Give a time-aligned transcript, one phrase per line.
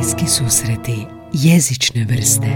[0.00, 2.46] Bliski susreti jezične vrste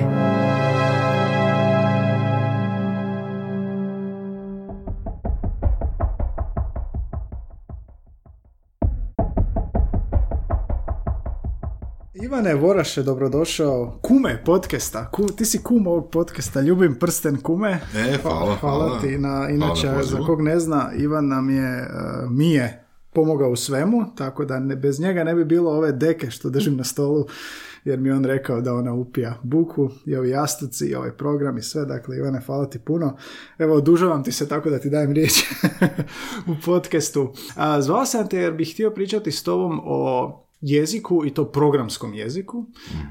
[12.15, 13.99] Ivane Voraše, dobrodošao.
[14.03, 15.11] Kume podcasta.
[15.11, 16.61] Ku, ti si kum ovog podcasta.
[16.61, 17.81] Ljubim prsten kume.
[17.97, 19.01] E, hvala, hvala.
[19.01, 19.19] ti.
[19.19, 22.84] Na, Hvala inače, na za kog ne zna, Ivan nam je, uh, mi je
[23.15, 26.77] pomogao u svemu, tako da ne, bez njega ne bi bilo ove deke što držim
[26.77, 27.27] na stolu,
[27.85, 31.59] jer mi je on rekao da ona upija buku i ovi jastuci i ovaj program
[31.59, 31.85] i sve.
[31.85, 33.17] Dakle, Ivane, hvala ti puno.
[33.59, 35.33] Evo, odužavam ti se tako da ti dajem riječ
[36.53, 37.33] u podcastu.
[37.57, 42.15] A, zvao sam te jer bih htio pričati s tobom o jeziku i to programskom
[42.15, 42.65] jeziku.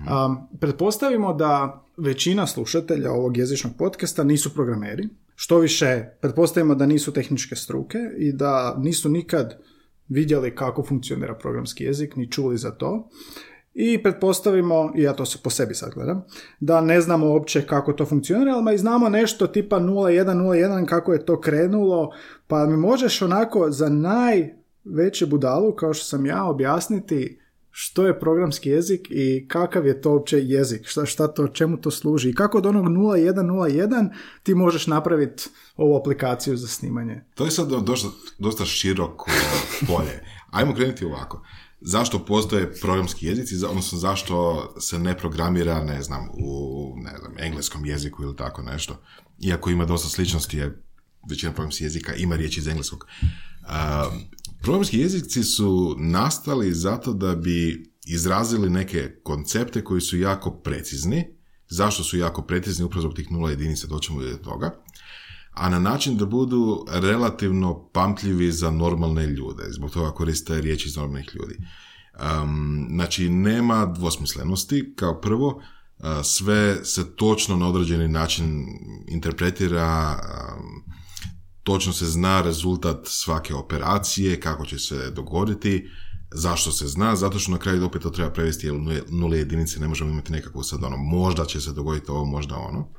[0.07, 5.07] A, pretpostavimo da većina slušatelja ovog jezičnog podcasta nisu programeri.
[5.35, 9.59] Što više, pretpostavimo da nisu tehničke struke i da nisu nikad
[10.07, 13.09] vidjeli kako funkcionira programski jezik, ni čuli za to.
[13.73, 16.23] I pretpostavimo, i ja to se po sebi sad gledam,
[16.59, 21.25] da ne znamo uopće kako to funkcionira, ali i znamo nešto tipa 0101 kako je
[21.25, 22.11] to krenulo,
[22.47, 27.39] pa mi možeš onako za najveće budalu, kao što sam ja, objasniti
[27.75, 31.91] što je programski jezik i kakav je to uopće jezik, šta, šta to, čemu to
[31.91, 34.09] služi i kako od onog 0101
[34.43, 35.43] ti možeš napraviti
[35.75, 37.23] ovu aplikaciju za snimanje.
[37.35, 38.07] To je sad dosta,
[38.39, 39.31] dosta široko
[39.87, 40.23] polje.
[40.51, 41.45] Ajmo krenuti ovako.
[41.81, 47.85] Zašto postoje programski jezici, odnosno zašto se ne programira, ne znam, u ne znam, engleskom
[47.85, 49.01] jeziku ili tako nešto.
[49.39, 50.61] Iako ima dosta sličnosti,
[51.29, 53.07] većina programskih jezika ima riječi iz engleskog.
[53.67, 54.09] A,
[54.63, 61.37] programski jezici su nastali zato da bi izrazili neke koncepte koji su jako precizni.
[61.67, 62.85] Zašto su jako precizni?
[62.85, 64.83] Upravo zbog tih nula jedinica doćemo do toga
[65.53, 69.63] a na način da budu relativno pamtljivi za normalne ljude.
[69.69, 71.57] Zbog toga koriste riječi iz normalnih ljudi.
[72.43, 78.65] Um, znači, nema dvosmislenosti, kao prvo, uh, sve se točno na određeni način
[79.07, 80.19] interpretira,
[80.57, 80.92] um,
[81.63, 85.89] točno se zna rezultat svake operacije, kako će se dogoditi,
[86.31, 88.75] zašto se zna, zato što na kraju opet to treba prevesti, jer
[89.09, 92.89] nule- jedinice ne možemo imati nekako sad ono, možda će se dogoditi ovo, možda ono.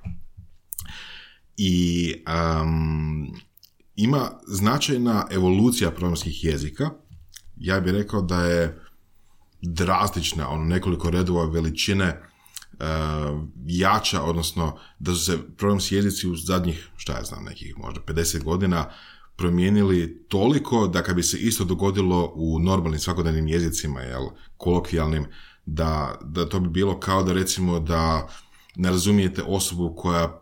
[1.56, 2.14] I
[2.62, 3.34] um,
[3.96, 6.90] ima značajna evolucija programskih jezika.
[7.56, 8.80] Ja bih rekao da je
[9.62, 12.22] drastična, ono nekoliko redova veličine
[13.66, 18.42] jača, odnosno da su se programski jezici u zadnjih, šta ja znam, nekih možda 50
[18.42, 18.90] godina
[19.36, 24.22] promijenili toliko da kad bi se isto dogodilo u normalnim svakodnevnim jezicima, jel,
[24.56, 25.26] kolokvijalnim,
[25.66, 28.28] da, da to bi bilo kao da recimo da
[28.76, 30.40] ne razumijete osobu koja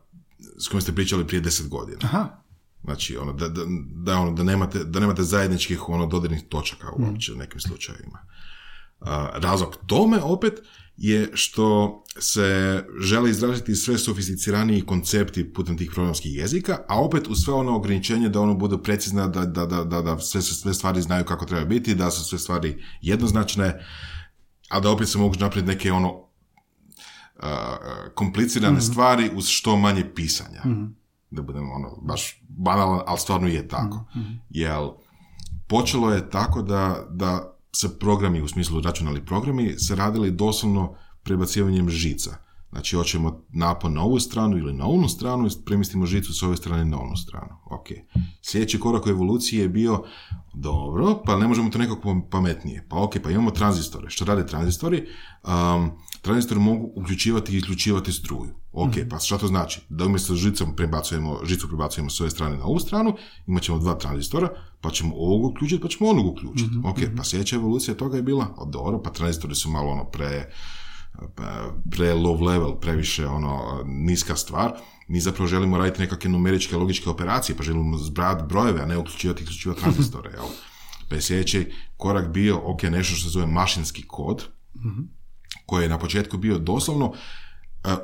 [0.59, 1.99] s kojom ste pričali prije 10 godina.
[2.03, 2.43] Aha,
[2.85, 3.63] Znači, ono, da, da,
[3.95, 8.19] da, ono, da, nemate, da nemate zajedničkih ono, dodirnih točaka uopće u nekim slučajevima.
[9.01, 10.53] A, razlog tome opet
[10.97, 17.39] je što se žele izraziti sve sofisticiraniji koncepti putem tih programskih jezika, a opet uz
[17.45, 21.03] sve ono ograničenje da ono bude precizna, da, da, da, da, da sve, sve stvari
[21.03, 23.87] znaju kako treba biti, da su sve stvari jednoznačne,
[24.69, 26.29] a da opet se mogu napraviti neke ono
[27.41, 27.77] a,
[28.15, 30.63] komplicirane stvari uz što manje pisanja.
[31.31, 34.05] Da budemo ono, baš banalan, ali stvarno je tako.
[34.51, 34.91] Jel,
[35.69, 41.91] počelo je tako da, da se programi, u smislu računalni programi, se radili doslovno prebacivanjem
[41.91, 42.37] žica.
[42.73, 46.57] Znači, hoćemo napon na ovu stranu ili na onu stranu i premestimo žicu s ove
[46.57, 47.57] strane na onu stranu.
[47.71, 47.87] Ok.
[48.43, 50.05] Sljedeći korak u evoluciji je bio,
[50.55, 52.87] dobro, pa ne možemo to nekako pametnije.
[52.89, 54.11] Pa ok, pa imamo tranzistore.
[54.11, 55.07] Što rade tranzistori?
[55.45, 55.91] Um,
[56.23, 58.62] tranzistori mogu uključivati i isključivati struju.
[58.73, 59.81] Ok, pa šta to znači?
[59.89, 63.17] Da umjesto žicom prebacujemo, žicu prebacujemo s ove strane na ovu stranu,
[63.47, 64.49] imat ćemo dva tranzistora,
[64.81, 66.71] pa ćemo ovog uključiti, pa ćemo onog uključiti.
[66.85, 70.53] Ok, pa sljedeća evolucija toga je bila, o, dobro, pa tranzistori su malo ono pre,
[71.35, 74.73] pa, pre low level, previše ono niska stvar.
[75.09, 79.41] Mi zapravo želimo raditi nekakve numeričke logičke operacije, pa želimo zbrati brojeve, a ne uključivati
[79.41, 80.31] i isključivati tranzistore.
[80.31, 80.45] Jel?
[81.09, 84.45] Pa je sljedeći korak bio, ok, nešto što se zove mašinski kod,
[85.67, 87.13] koji je na početku bio doslovno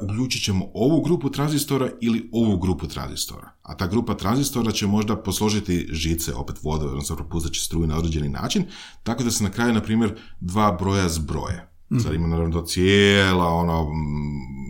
[0.02, 3.52] uključit ćemo ovu grupu tranzistora ili ovu grupu tranzistora.
[3.62, 7.96] A ta grupa tranzistora će možda posložiti žice, opet vode, odnosno propustat će struju na
[7.96, 8.64] određeni način,
[9.02, 11.68] tako da se na kraju, na primjer, dva broja zbroje.
[12.02, 13.88] Sad ima naravno to cijela ono,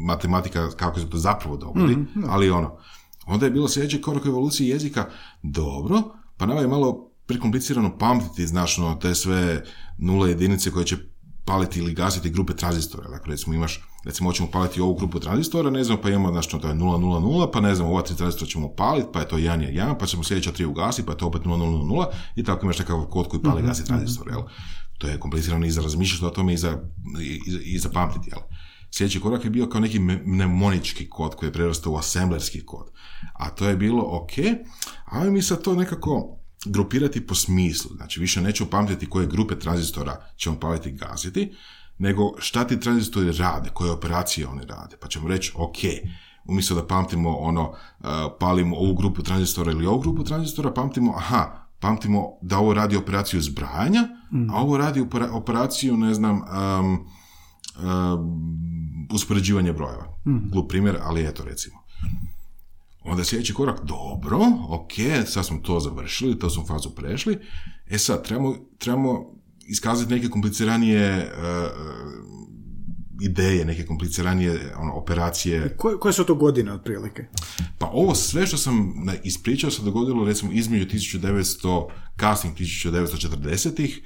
[0.06, 1.96] matematika kako se to zapravo dogodi,
[2.28, 2.78] ali ono,
[3.26, 5.08] onda je bilo sljedeći korak u evoluciji jezika,
[5.43, 6.02] dobro,
[6.37, 9.64] pa nama je malo prekomplicirano pamtiti, znaš, ono, te sve
[9.99, 10.96] nule jedinice koje će
[11.48, 13.08] paliti ili gasiti grupe tranzistora.
[13.08, 16.68] Dakle, recimo imaš, recimo hoćemo paliti ovu grupu tranzistora, ne znam, pa imamo, znači, to
[16.68, 19.98] je 000, pa ne znam, ova tri tranzistora ćemo paliti, pa je to 1, 1,
[19.98, 22.06] pa ćemo sljedeća tri ugasiti, pa je to opet 0000
[22.36, 24.40] i tako imaš nekakav kod koji pali i gasi tranzistor, jel?
[24.98, 26.78] To je komplicirano i za razmišljati o tome i za,
[27.20, 28.40] i, i za pamtiti, jel?
[28.90, 32.90] Sljedeći korak je bio kao neki mnemonički kod koji je prerastao u assemblerski kod.
[33.34, 34.32] A to je bilo, ok,
[35.04, 37.90] ali mi sad to nekako grupirati po smislu.
[37.96, 41.54] Znači, više nećemo pamtiti koje grupe tranzistora ćemo paliti gaziti,
[41.98, 44.96] nego šta ti tranzistori rade, koje operacije oni rade.
[45.00, 45.76] Pa ćemo reći, ok,
[46.44, 48.06] umjesto da pamtimo ono, uh,
[48.40, 53.40] palimo ovu grupu tranzistora ili ovu grupu tranzistora, pamtimo, aha, pamtimo da ovo radi operaciju
[53.40, 54.08] zbrajanja,
[54.52, 57.06] a ovo radi operaciju, ne znam, um,
[57.84, 60.04] um, uspoređivanje brojeva.
[60.26, 60.50] Mm.
[60.50, 61.77] Glup primjer, ali eto recimo.
[63.04, 64.92] Onda sljedeći korak, dobro, ok,
[65.26, 67.38] sad smo to završili, to smo fazu prešli,
[67.86, 69.34] e sad, trebamo, trebamo
[69.68, 72.48] iskazati neke kompliciranije uh,
[73.20, 75.76] ideje, neke kompliciranije ono, operacije.
[75.76, 77.24] Koje, koje su to godine otprilike?
[77.78, 78.92] Pa ovo sve što sam
[79.24, 84.00] ispričao se dogodilo recimo između 1900, kasnih 1940-ih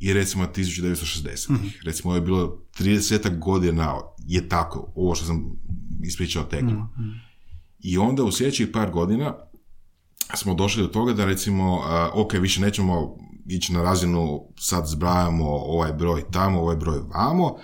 [0.00, 1.50] i recimo 1960-ih.
[1.50, 1.72] Mm-hmm.
[1.84, 3.94] Recimo ovo je bilo 30 godina
[4.26, 5.44] je tako, ovo što sam
[6.02, 6.70] ispričao teklo.
[6.70, 7.25] Mm-hmm.
[7.88, 9.34] I onda u sljedećih par godina
[10.34, 11.80] smo došli do toga da recimo,
[12.14, 13.16] ok, više nećemo
[13.46, 17.56] ići na razinu, sad zbrajamo ovaj broj tamo, ovaj broj vamo,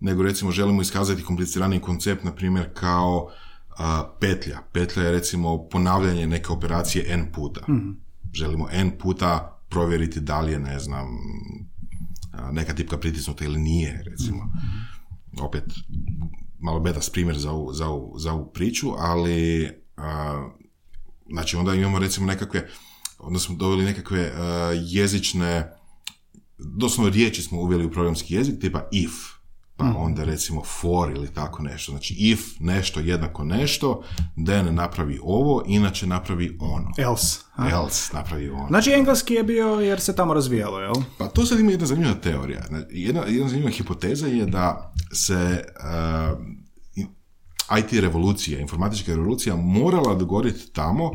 [0.00, 3.30] nego recimo želimo iskazati komplicirani koncept, na primjer kao
[4.20, 4.58] petlja.
[4.72, 7.60] Petlja je recimo ponavljanje neke operacije n puta.
[7.68, 11.06] mm Želimo n puta provjeriti da li je, ne znam,
[12.52, 14.44] neka tipka pritisnuta ili nije, recimo.
[14.44, 15.64] mm Opet,
[16.60, 19.68] malo bedas primjer za ovu, za ovu, za ovu priču, ali
[21.30, 22.68] znači onda imamo recimo nekakve,
[23.18, 24.32] onda smo doveli nekakve
[24.86, 25.72] jezične,
[26.58, 29.12] doslovno riječi smo uveli u programski jezik, tipa if,
[29.80, 29.96] pa mm.
[29.96, 31.92] onda recimo for ili tako nešto.
[31.92, 34.02] Znači if nešto jednako nešto,
[34.46, 36.90] then napravi ovo, inače napravi ono.
[36.98, 37.40] Else.
[37.72, 38.66] Else napravi ono.
[38.68, 40.94] Znači engleski je bio jer se tamo razvijalo, jel?
[41.18, 42.62] Pa to sad ima jedna zanimljiva teorija.
[42.68, 45.64] Znači, jedna, jedna zanimljiva hipoteza je da se
[47.70, 51.10] uh, IT revolucija, informatička revolucija morala dogoditi tamo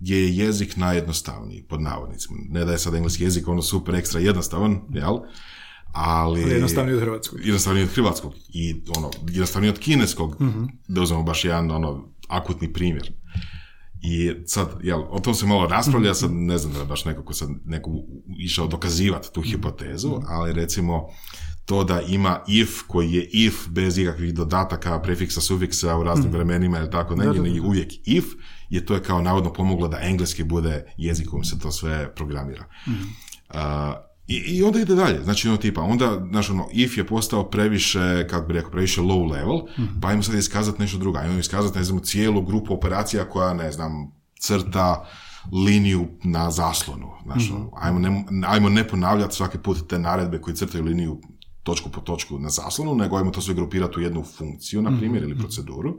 [0.00, 2.38] gdje je jezik najjednostavniji, pod navodnicima.
[2.48, 5.18] Ne da je sad engleski jezik ono super ekstra jednostavan, jel?
[5.94, 6.40] Ali...
[6.40, 7.40] Jednostavnije od hrvatskog.
[7.40, 10.46] Jednostavnije od hrvatskog i ono, jednostavnije od kineskog, uh
[10.88, 13.12] da uzmemo baš jedan ono, akutni primjer.
[14.02, 16.18] I sad, jel, o tom se malo raspravlja, mhm.
[16.18, 17.90] sad ne znam da je baš neko ko sad neko
[18.38, 20.24] išao dokazivati tu hipotezu, mhm.
[20.28, 21.08] ali recimo
[21.64, 26.78] to da ima if koji je if bez ikakvih dodataka, prefiksa, sufiksa u raznim vremenima
[26.78, 28.24] ili tako, ne, je uvijek if,
[28.70, 32.64] je to je kao navodno pomoglo da engleski bude jezik kojim se to sve programira.
[34.26, 38.26] I, I onda ide dalje, znači ono tipa, onda, znaš ono, if je postao previše,
[38.30, 40.00] kako bi rekao, previše low level, mm-hmm.
[40.00, 43.72] pa ajmo sad iskazati nešto drugo, ajmo iskazati, ne znam, cijelu grupu operacija koja, ne
[43.72, 45.08] znam, crta
[45.52, 47.68] liniju na zaslonu, znaš, mm-hmm.
[47.76, 51.20] ajmo, ne, ajmo ne ponavljati svaki put te naredbe koji crtaju liniju
[51.62, 55.22] točku po točku na zaslonu, nego ajmo to sve grupirati u jednu funkciju, na primjer,
[55.22, 55.30] mm-hmm.
[55.30, 55.98] ili proceduru,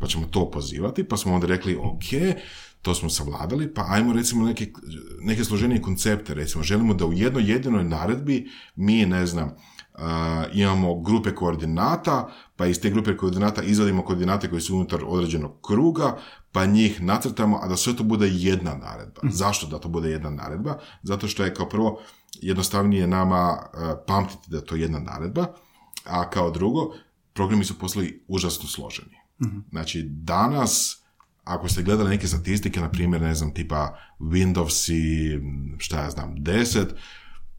[0.00, 2.36] pa ćemo to pozivati, pa smo onda rekli, ok,
[2.82, 4.72] to smo savladali, pa ajmo recimo neke,
[5.20, 10.00] neke složenije koncepte, recimo želimo da u jednoj jedinoj naredbi mi, ne znam, uh,
[10.52, 16.18] imamo grupe koordinata, pa iz te grupe koordinata izvadimo koordinate koji su unutar određenog kruga,
[16.52, 19.20] pa njih nacrtamo, a da sve to bude jedna naredba.
[19.24, 19.30] Mm.
[19.30, 20.78] Zašto da to bude jedna naredba?
[21.02, 22.00] Zato što je kao prvo
[22.40, 25.46] jednostavnije nama uh, pamtiti da je to jedna naredba,
[26.04, 26.94] a kao drugo,
[27.32, 29.16] programi su postali užasno složeni.
[29.42, 31.01] mm Znači, danas
[31.44, 35.38] ako ste gledali neke statistike, na primjer, ne znam, tipa Windows i
[35.78, 36.86] šta ja znam, 10,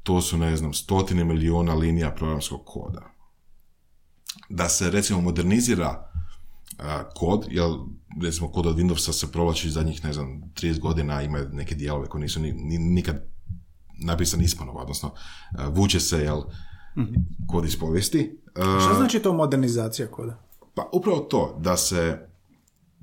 [0.03, 3.01] to su, ne znam, stotine milijuna linija programskog koda.
[4.49, 6.09] Da se, recimo, modernizira
[7.15, 7.67] kod, jer,
[8.21, 12.21] recimo, kod od Windowsa se provlači zadnjih, ne znam, 30 godina, ima neke dijelove koji
[12.21, 13.25] nisu ni, nikad
[13.99, 15.13] napisani ispanova, odnosno,
[15.71, 16.41] vuče se, jel,
[16.97, 17.03] mm
[17.47, 18.39] kod iz povijesti.
[18.55, 20.43] Šta znači to modernizacija koda?
[20.75, 22.27] Pa upravo to, da se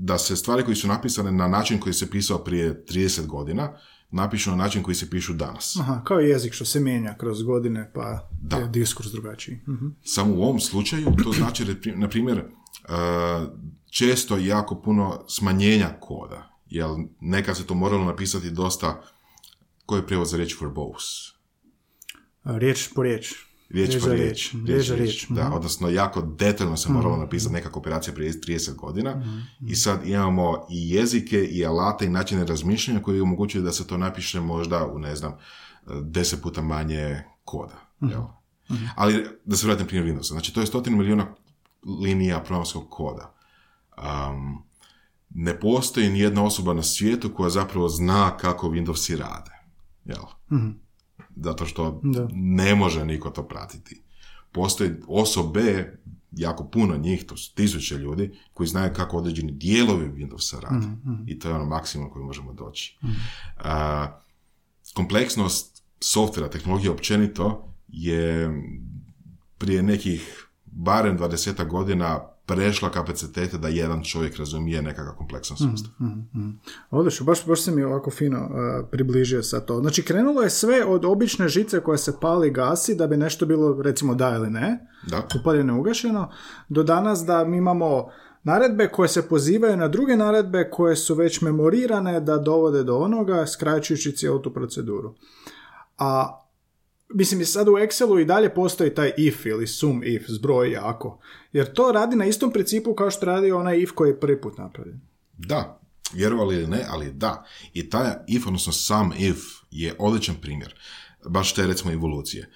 [0.03, 3.73] da se stvari koje su napisane na način koji se pisao prije 30 godina,
[4.11, 5.77] napišu na način koji se pišu danas.
[5.81, 8.57] Aha, kao jezik što se mijenja kroz godine, pa da.
[8.57, 9.61] je diskurs drugačiji.
[9.67, 12.45] uh Samo u ovom slučaju to znači, na primjer, e,
[13.91, 16.89] često jako puno smanjenja koda, jer
[17.21, 19.03] nekad se to moralo napisati dosta,
[19.87, 21.33] koji je prijevod za riječ verbose?
[22.45, 23.35] Riječ po riječ
[23.71, 24.55] riječ po riječ.
[24.67, 25.53] Riječ, riječ, Da, mhm.
[25.53, 27.23] odnosno jako detaljno se moralo mhm.
[27.23, 29.39] napisati neka operacija prije 30 godina mhm.
[29.69, 33.97] i sad imamo i jezike i alate i načine razmišljanja koji omogućuju da se to
[33.97, 35.37] napiše možda u, ne znam,
[36.03, 37.77] deset puta manje koda.
[38.01, 38.23] Jel?
[38.97, 40.33] Ali da se vratim primjer Windowsa.
[40.33, 41.35] Znači, to je stotinu milijuna
[42.03, 43.35] linija programskog koda.
[43.97, 44.63] Um,
[45.31, 49.51] ne postoji ni jedna osoba na svijetu koja zapravo zna kako Windowsi rade.
[50.05, 50.23] Jel?
[51.37, 52.29] Zato što Da.
[52.33, 54.03] ne može niko to pratiti.
[54.53, 55.99] Postoji osobe,
[56.33, 60.87] jako puno njih, to su tisuće ljudi, koji znaju kako određeni dijelovi Windowsa rade.
[61.27, 62.99] I to je ono maksimum koji možemo doći.
[63.57, 64.21] A,
[64.95, 68.51] kompleksnost softvera, tehnologije općenito je
[69.59, 72.21] prije nekih barem 20 godina
[72.55, 75.93] prešla kapacitete da jedan čovjek razumije nekakav kompleksan sustav.
[76.91, 79.81] Odlično, baš, baš se mi ovako fino uh, približio sa to.
[79.81, 83.47] Znači, krenulo je sve od obične žice koja se pali i gasi da bi nešto
[83.47, 85.23] bilo, recimo, da ili ne, Da.
[85.41, 86.31] upaljeno ugašeno,
[86.69, 88.09] do danas da mi imamo
[88.43, 93.47] naredbe koje se pozivaju na druge naredbe koje su već memorirane da dovode do onoga,
[93.47, 95.15] skraćujući cijelu tu proceduru.
[95.99, 96.41] A
[97.15, 101.21] Mislim, i sad u Excelu i dalje postoji taj if ili sum if, zbroj jako.
[101.53, 104.59] Jer to radi na istom principu kao što radi onaj if koji je prvi put
[104.59, 105.01] napravljen.
[105.39, 105.81] Da,
[106.13, 107.45] vjerovali ili ne, ali da.
[107.75, 109.39] I taj if, odnosno sam if,
[109.71, 110.75] je odličan primjer.
[111.29, 112.51] Baš te, recimo, evolucije.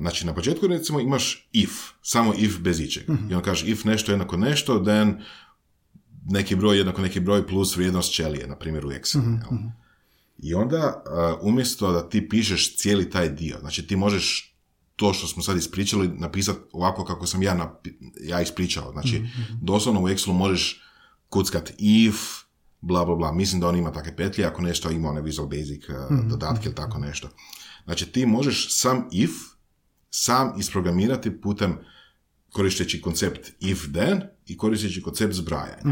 [0.00, 1.70] Znači, na početku, recimo, imaš if,
[2.02, 3.04] samo if bez ičeg.
[3.30, 5.22] I on kaže if nešto jednako nešto, then
[6.30, 9.38] neki broj jednako neki broj plus vrijednost ćelije, na primjer u Excelu.
[9.40, 9.58] jel?
[10.38, 14.56] I onda, uh, umjesto da ti pišeš cijeli taj dio, znači ti možeš
[14.96, 18.92] to što smo sad ispričali napisati ovako kako sam ja, napi- ja ispričao.
[18.92, 19.22] Znači,
[19.62, 20.82] doslovno u Excelu možeš
[21.28, 22.16] kuckat if,
[22.80, 23.32] bla, bla, bla.
[23.32, 26.74] Mislim da on ima takve petlje, ako nešto ima one Visual Basic uh, dodatke ili
[26.74, 27.28] tako nešto.
[27.84, 29.30] Znači, ti možeš sam if,
[30.10, 31.78] sam isprogramirati putem
[32.50, 35.82] koristeći koncept if then i koristeći koncept zbrajanja.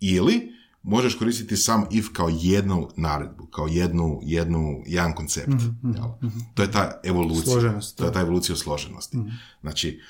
[0.00, 5.48] Ili možeš koristiti sam if kao jednu naredbu, kao jednu, jednu, jedan koncept.
[5.82, 6.30] jel?
[6.54, 7.52] To je ta evolucija.
[7.52, 9.18] Složenost, To je ta evolucija složenosti.
[9.60, 10.00] Znači,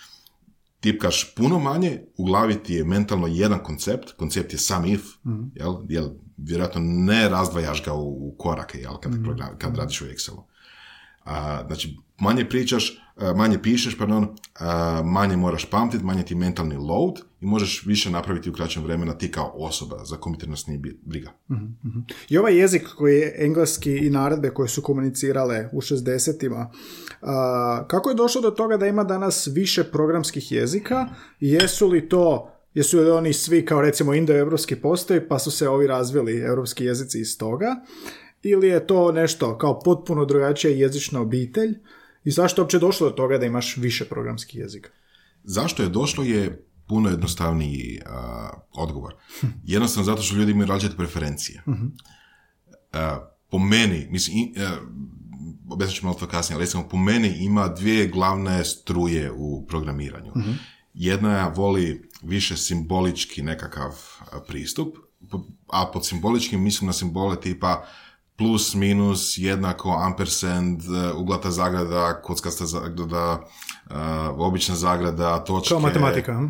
[0.81, 5.03] tipkaš puno manje, u glavi ti je mentalno jedan koncept, koncept je sam if,
[5.55, 10.05] jel, jel, vjerojatno ne razdvajaš ga u, u korake, jel, kad, program, kad radiš u
[10.05, 10.43] Excelu.
[11.25, 16.77] A, znači, manje pričaš, a, manje pišeš, pardon, a, manje moraš pamtiti, manje ti mentalni
[16.77, 21.33] load i možeš više napraviti u kraćem vremena ti kao osoba, za kompjuternost nije briga.
[22.29, 26.71] I ovaj jezik koji je engleski i naredbe koje su komunicirale u 60-ima,
[27.23, 31.09] a, kako je došlo do toga da ima danas više programskih jezika?
[31.41, 35.87] Jesu li to, jesu li oni svi kao recimo indoevropski postoji pa su se ovi
[35.87, 37.77] razvili europski jezici iz toga?
[38.43, 41.79] Ili je to nešto kao potpuno drugačija jezična obitelj?
[42.25, 44.91] I zašto je uopće došlo do toga da imaš više programskih jezika?
[45.45, 49.15] Zašto je došlo je puno jednostavniji a, odgovor.
[49.65, 51.63] Jednostavno zato što ljudi imaju različite preferencije.
[52.93, 53.19] A,
[53.51, 54.77] po meni, mislim, a,
[55.69, 60.33] objasnit ću malo to kasnije, ali recimo po meni ima dvije glavne struje u programiranju.
[60.95, 63.91] Jedna voli više simbolički nekakav
[64.47, 64.97] pristup,
[65.69, 67.85] a pod simboličkim mislim na simbole tipa
[68.37, 73.41] plus, minus, jednako, ampersand, e, uglata zagrada, kockasta zagrada,
[73.91, 73.95] e,
[74.39, 75.69] obična zagrada, točke.
[75.69, 76.47] Kao matematika, hm?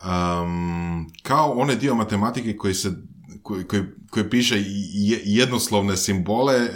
[0.00, 2.92] Um, kao onaj dio matematike koji se
[3.42, 6.68] koji, koji, koji piše je- jednoslovne simbole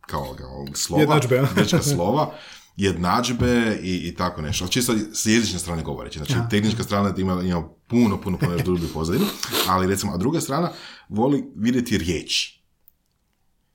[0.00, 1.46] kao, kao slova, Jednadžbe,
[1.94, 2.34] slova,
[2.76, 4.64] jednadžbe i, i tako nešto.
[4.64, 6.18] Ali čisto s jezične strane govoreći.
[6.18, 9.26] Znači, tehnička strana ima, ima puno, puno, puno dublju pozadinu,
[9.68, 10.70] ali recimo, a druga strana
[11.08, 12.62] voli vidjeti riječi.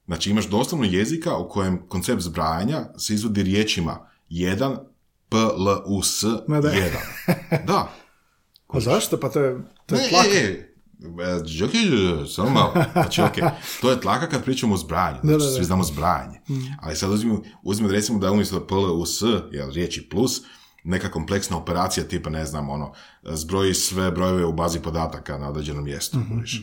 [0.06, 4.78] Znači, imaš doslovno jezika u kojem koncept zbrajanja se izvodi riječima 1,
[5.30, 6.24] P, L, U, S.
[6.24, 7.66] 1.
[7.68, 7.94] Da.
[8.74, 9.20] A zašto?
[9.20, 10.26] Pa to je, to je Ne, tlak.
[10.26, 12.74] e, e, e, samo malo.
[12.94, 13.36] Znači, ok,
[13.82, 15.20] to je tlaka kad pričamo o zbrajanju.
[15.24, 15.52] Znači, Da, da, da.
[15.52, 16.40] svi znamo zbrajanje.
[16.82, 20.42] Ali sad uzmimo, uzmimo recimo da umjesto P, U, S, jel, riječi plus,
[20.86, 25.84] neka kompleksna operacija tipa, ne znam, ono, zbroji sve brojeve u bazi podataka na određenom
[25.84, 26.18] mjestu.
[26.34, 26.62] kužiš.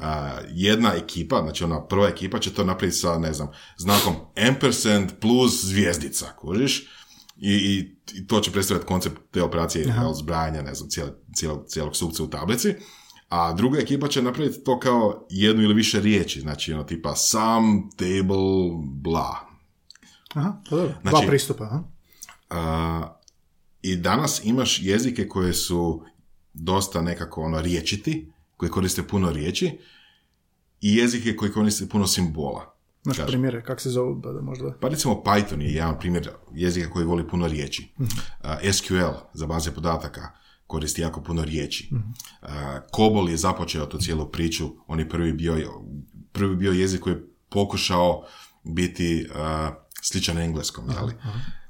[0.00, 4.14] A, jedna ekipa, znači ona prva ekipa će to napraviti sa, ne znam, znakom
[4.48, 6.88] ampersand plus zvijezdica, kužiš?
[7.40, 11.64] I, i, i to će predstavljati koncept te operacije jel, zbrajanja, ne znam, cijele, cijelog,
[11.66, 12.74] cijelog sukca u tablici.
[13.28, 17.90] A druga ekipa će napraviti to kao jednu ili više riječi, znači ono tipa sum,
[17.96, 19.36] table, bla.
[20.34, 20.94] Aha, pa dobro.
[21.02, 21.82] Dva Znači- pristupa, aha.
[22.50, 23.16] A,
[23.82, 26.04] I danas imaš jezike koje su
[26.52, 29.78] dosta nekako ono riječiti, koji koriste puno riječi,
[30.80, 32.74] i jezike koji koriste puno simbola.
[33.02, 33.30] Znaš Kažem.
[33.30, 34.72] primjere, kak se zovu, pa da možda...
[34.80, 37.94] Pa recimo Python je jedan primjer jezika koji voli puno riječi.
[37.98, 38.06] Uh,
[38.72, 40.30] SQL za baze podataka
[40.66, 41.90] koristi jako puno riječi.
[41.92, 42.48] Uh,
[42.96, 44.70] COBOL je započeo tu cijelu priču.
[44.86, 45.82] On je prvi bio,
[46.32, 48.24] prvi bio jezik koji je pokušao
[48.64, 49.36] biti uh,
[50.02, 50.90] sličan engleskom.
[50.90, 51.12] Jeli?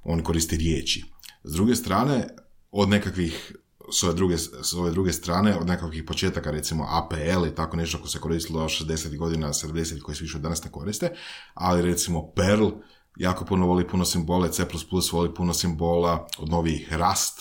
[0.03, 1.05] On koristi riječi.
[1.45, 2.27] S druge strane,
[2.71, 3.57] od nekakvih
[3.93, 7.99] s ove, druge, s ove druge strane, od nekakvih početaka, recimo APL i tako nešto
[7.99, 9.17] ko se koristilo 60.
[9.17, 10.03] godina, 70.
[10.03, 11.11] koji se više danas ne koriste,
[11.55, 12.71] ali recimo Perl
[13.17, 14.65] jako puno voli puno simbole, C++
[15.13, 17.41] voli puno simbola, od novih Rust,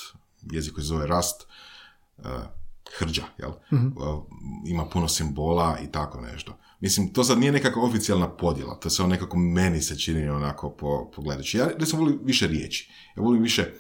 [0.52, 1.48] jezik koji se zove Rust,
[2.18, 2.26] uh,
[2.98, 3.52] hrđa, jel?
[3.72, 4.24] Uh,
[4.68, 6.58] ima puno simbola i tako nešto.
[6.80, 10.70] Mislim, to sad nije nekakva oficijalna podjela, to se on nekako meni se čini onako
[10.70, 11.58] po, pogledajući.
[11.58, 12.92] Ja recimo volim više riječi.
[13.18, 13.74] Ja volim više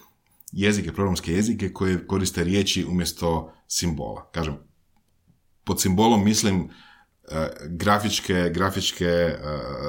[0.51, 4.29] jezike, programske jezike koje koriste riječi umjesto simbola.
[4.31, 4.57] Kažem,
[5.63, 6.69] pod simbolom mislim
[7.31, 9.37] e, grafičke, grafičke e,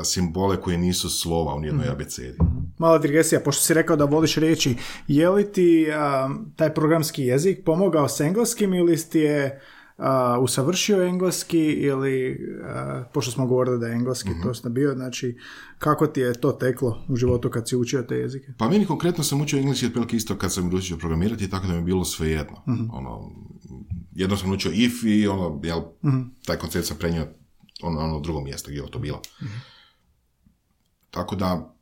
[0.04, 2.38] simbole koji nisu slova u nijednoj abecedi.
[2.78, 4.76] Mala digresija, pošto si rekao da voliš riječi,
[5.08, 5.86] je li ti
[6.56, 9.60] taj programski jezik pomogao s engleskim ili ti je
[10.40, 12.40] usavršio engleski ili,
[13.12, 15.38] pošto smo govorili da je engleski mm to bio, znači
[15.78, 18.52] kako ti je to teklo u životu kad si učio te jezike?
[18.58, 21.78] Pa meni konkretno sam učio engleski otprilike isto kad sam učio programirati, tako da mi
[21.78, 22.62] je bilo sve jedno.
[22.66, 23.30] mm Ono,
[24.12, 26.20] jedno sam učio if i ono, jel, mhm.
[26.46, 27.28] taj koncept sam prenio
[27.82, 29.22] ono, ono drugo mjesto gdje je to bilo.
[29.42, 29.52] Mhm.
[31.10, 31.74] Tako da,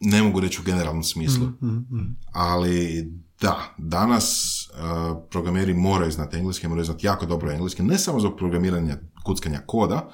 [0.00, 3.06] ne mogu reći u generalnom smislu, mhm, ali
[3.40, 8.36] da, danas uh, programeri moraju znati engleski, moraju znati jako dobro engleski, ne samo zbog
[8.36, 10.10] programiranja kuckanja koda,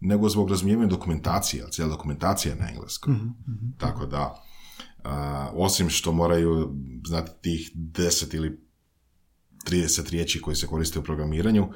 [0.00, 3.14] nego zbog razumijevanja dokumentacije, cijela dokumentacija na engleskom.
[3.14, 4.44] mm Tako da,
[4.98, 5.10] uh,
[5.52, 6.74] osim što moraju
[7.06, 8.68] znati tih 10 ili
[9.70, 11.68] 30 riječi koje se koriste u programiranju,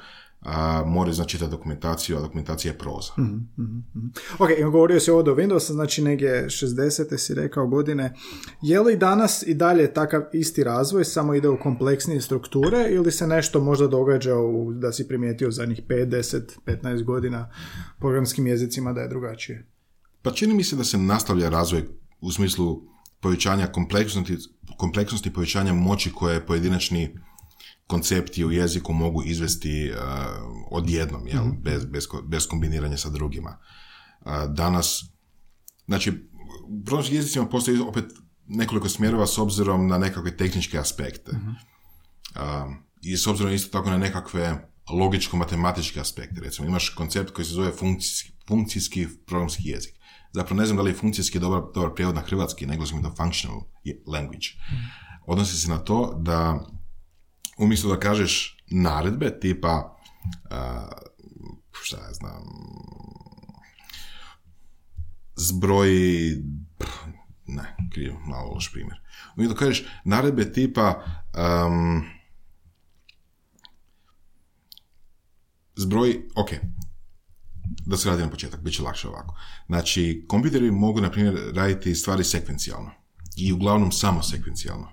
[0.45, 3.11] a, moraju znači čitati dokumentaciju, a dokumentacija je proza.
[3.19, 4.13] Mm-hmm, mm-hmm.
[4.39, 7.17] Ok, govorio si ovdje o Windows, znači negdje 60.
[7.17, 8.13] si rekao godine.
[8.61, 13.27] Je li danas i dalje takav isti razvoj, samo ide u kompleksnije strukture ili se
[13.27, 17.51] nešto možda događa u, da si primijetio zadnjih 5, 10, 15 godina
[17.99, 19.67] programskim jezicima da je drugačije?
[20.21, 21.83] Pa čini mi se da se nastavlja razvoj
[22.21, 22.81] u smislu
[23.19, 24.37] povećanja kompleksnosti,
[24.77, 27.17] kompleksnosti povećanja moći koje pojedinačni
[27.87, 29.97] koncepti u jeziku mogu izvesti uh,
[30.71, 31.45] odjednom, jel?
[31.45, 31.61] Mhm.
[31.61, 33.57] Bez, bez, bez kombiniranja sa drugima.
[34.21, 35.03] Uh, danas,
[35.85, 36.11] znači,
[36.67, 38.05] u programskim jezicima postoji opet
[38.47, 41.31] nekoliko smjerova s obzirom na nekakve tehničke aspekte.
[41.31, 46.41] Uh, I s obzirom isto tako na nekakve logičko-matematičke aspekte.
[46.41, 49.93] Recimo, imaš koncept koji se zove funkcijski, funkcijski programski jezik.
[50.33, 53.15] Zapravo ne znam da li je funkcijski dobar, dobar prijevod na hrvatski, nego je to
[53.17, 53.61] functional
[54.07, 54.47] language.
[54.71, 54.83] Mhm.
[55.25, 56.67] Odnosi se na to da
[57.57, 59.97] umjesto da kažeš naredbe tipa
[60.51, 61.13] uh,
[61.71, 62.43] šta ja znam
[65.35, 66.43] zbroji
[67.45, 69.01] ne, krivo, malo loš primjer.
[69.35, 71.03] Umjesto da kažeš naredbe tipa
[71.65, 72.03] um,
[75.75, 76.49] zbroj, ok,
[77.85, 79.35] da se radi na početak, bit će lakše ovako.
[79.65, 82.91] Znači, kompjuteri mogu, na primjer, raditi stvari sekvencijalno.
[83.37, 84.89] I uglavnom samo sekvencijalno.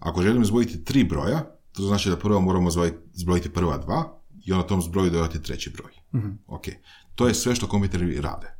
[0.00, 2.70] Ako želim zbojiti tri broja, to znači da prvo moramo
[3.12, 6.22] zbrojiti prva dva i onda tom zbroju dodati treći broj.
[6.22, 6.62] mm Ok.
[7.14, 8.54] To je sve što kompjuteri rade.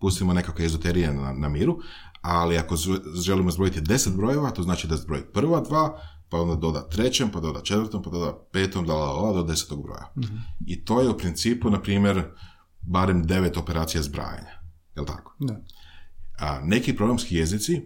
[0.00, 1.78] Pustimo nekakve ezoterije na, na miru,
[2.20, 2.76] ali ako
[3.24, 7.40] želimo zbrojiti deset brojeva, to znači da zbroji prva dva, pa onda doda trećem, pa
[7.40, 10.12] doda četvrtom, pa doda petom, da la, do desetog broja.
[10.16, 12.24] mm I to je u principu, na primjer,
[12.80, 14.62] barem devet operacija zbrajanja.
[14.96, 15.34] Jel tako?
[15.38, 15.60] Da.
[16.38, 17.82] A neki programski jezici,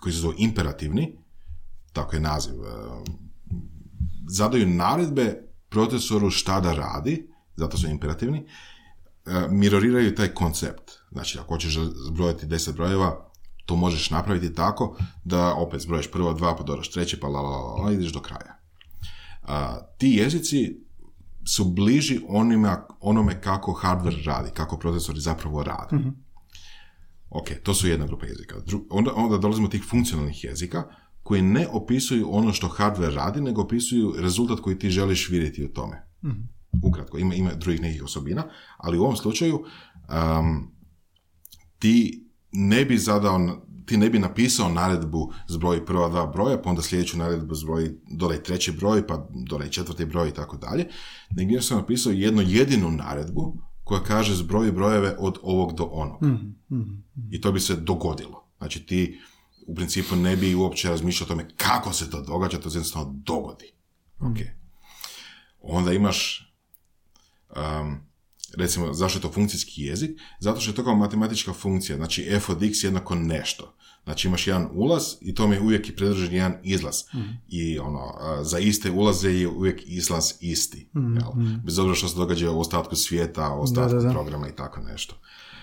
[0.00, 1.18] koji se zove imperativni,
[1.92, 2.54] tako je naziv,
[4.28, 10.90] zadaju naredbe procesoru šta da radi, zato su imperativni, e, miroriraju taj koncept.
[11.12, 13.30] Znači, ako hoćeš zbrojati deset brojeva,
[13.66, 17.58] to možeš napraviti tako da opet zbrojiš prvo dva, pa dodaš treće, pa la, la,
[17.58, 18.58] la, la, ideš do kraja.
[19.42, 20.76] A, ti jezici
[21.46, 25.96] su bliži onima, onome kako hardware radi, kako procesori zapravo rade.
[25.96, 26.28] mm
[27.30, 28.56] Ok, to su jedna grupa jezika.
[28.90, 30.84] onda, onda dolazimo do tih funkcionalnih jezika,
[31.28, 35.68] koji ne opisuju ono što hardware radi, nego opisuju rezultat koji ti želiš vidjeti u
[35.68, 36.02] tome.
[36.24, 36.48] mm
[36.82, 38.44] Ukratko, ima, ima drugih nekih osobina,
[38.76, 40.70] ali u ovom slučaju um,
[41.78, 46.82] ti ne bi zadao, ti ne bi napisao naredbu zbroji prva dva broja, pa onda
[46.82, 50.88] sljedeću naredbu zbroji dodaj treći broj, pa dodaj četvrti broj i tako dalje,
[51.30, 56.22] nego sam napisao jednu jedinu naredbu koja kaže zbroji brojeve od ovog do onog.
[56.22, 58.48] mm I to bi se dogodilo.
[58.58, 59.18] Znači ti
[59.68, 63.12] u principu ne bi uopće razmišljao o tome kako se to događa, to se jednostavno
[63.14, 63.72] dogodi.
[64.20, 64.36] Ok.
[65.60, 66.50] Onda imaš,
[67.56, 68.00] um,
[68.56, 70.20] recimo, zašto je to funkcijski jezik?
[70.40, 73.74] Zato što je to kao matematička funkcija, znači f od x jednako nešto.
[74.04, 76.96] Znači imaš jedan ulaz i to je uvijek i predržen jedan izlaz.
[77.14, 77.30] Mhm.
[77.48, 80.90] I ono, za iste ulaze je uvijek izlaz isti.
[80.94, 81.30] mm Jel?
[81.36, 81.54] Mhm.
[81.64, 85.14] Bez obzira što se događa u ostatku svijeta, u ostatku programa i tako nešto.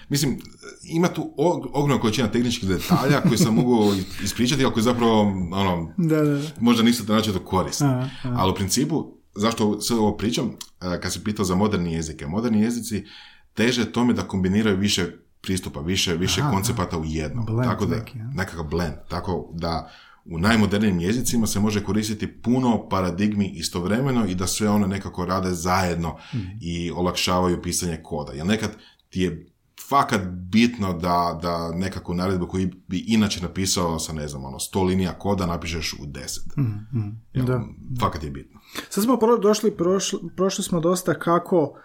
[0.10, 0.40] Mislim,
[0.84, 1.34] ima tu
[1.74, 6.84] ogromna količina tehničkih detalja koji sam mogu ispričati, ali koji zapravo ono, da, da, možda
[6.84, 7.88] nisu da to korisni.
[8.24, 12.28] Ali u principu, zašto sve ovo pričam, kad se pitao za moderni jezike.
[12.28, 13.06] Moderni jezici
[13.54, 15.06] teže tome da kombiniraju više
[15.42, 17.46] pristupa, više, više Aha, koncepata u jednom.
[17.46, 18.32] Blend tako da, neki, ja.
[18.36, 18.94] nekakav blend.
[19.10, 19.92] Tako da
[20.26, 25.52] u najmodernijim jezicima se može koristiti puno paradigmi istovremeno i da sve one nekako rade
[25.52, 26.44] zajedno Mhm.
[26.62, 28.34] i olakšavaju pisanje koda.
[28.34, 28.72] Jer nekad
[29.10, 29.55] ti je
[29.90, 34.86] fakat bitno da, da nekakvu naredbu koju bi inače napisao sa, ne znam, ono, 100
[34.86, 36.40] linija koda napišeš u 10.
[36.56, 37.62] Jel, Mhm, Da.
[38.00, 38.60] Fakat je bitno.
[38.90, 41.80] Sad smo došli, prošli, prošli smo dosta kako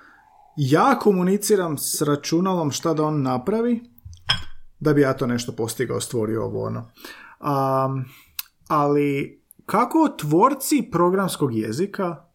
[0.57, 3.81] ja komuniciram s računalom šta da on napravi,
[4.81, 6.81] da bi ja to nešto postigao, stvorio ovo ono.
[6.81, 8.05] Um,
[8.69, 12.30] ali kako tvorci programskog jezika,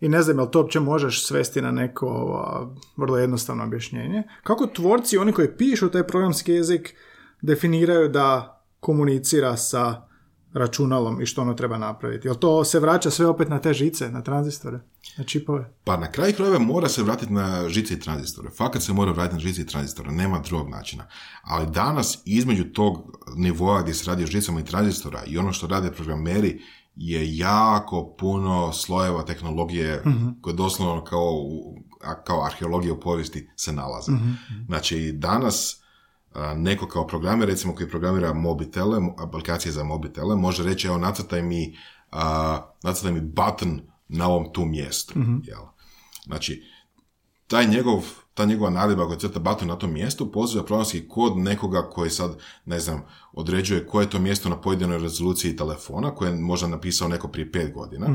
[0.00, 5.18] i ne znam jel to uopće možeš svesti na neko vrlo jednostavno objašnjenje, kako tvorci,
[5.18, 6.94] oni koji pišu taj programski jezik,
[7.42, 10.10] definiraju da komunicira sa
[10.52, 12.28] računalom i što ono treba napraviti.
[12.28, 14.80] Jel to se vraća sve opet na te žice, na tranzistore,
[15.18, 15.72] na čipove?
[15.84, 18.50] Pa na kraju krajeva mora se vratiti na žice i tranzistore.
[18.50, 21.06] Fakat se mora vratiti na žice i tranzistore, nema drugog načina.
[21.42, 25.66] Ali danas između tog nivoa gdje se radi o žicama i tranzistora i ono što
[25.66, 26.62] rade programeri
[27.02, 30.02] je jako puno slojeva tehnologije
[30.40, 31.34] koje doslovno kao,
[32.24, 34.12] kao arheologija u povijesti se nalaze.
[34.66, 35.82] Znači danas
[36.56, 41.42] neko kao programer, recimo koji programira mobitele, mo- aplikacije za mobitele, može reći evo nacrtaj
[41.42, 41.76] mi,
[42.12, 45.14] a, nacrtaj mi button na ovom tu mjestu.
[45.44, 45.62] Jel?
[46.24, 46.62] Znači,
[47.46, 51.90] taj njegov, ta njegova naredba koja crta button na tom mjestu poziva programski kod nekoga
[51.90, 56.36] koji sad, ne znam, određuje koje je to mjesto na pojedinoj rezoluciji telefona, koje je
[56.36, 58.06] možda napisao neko prije pet godina,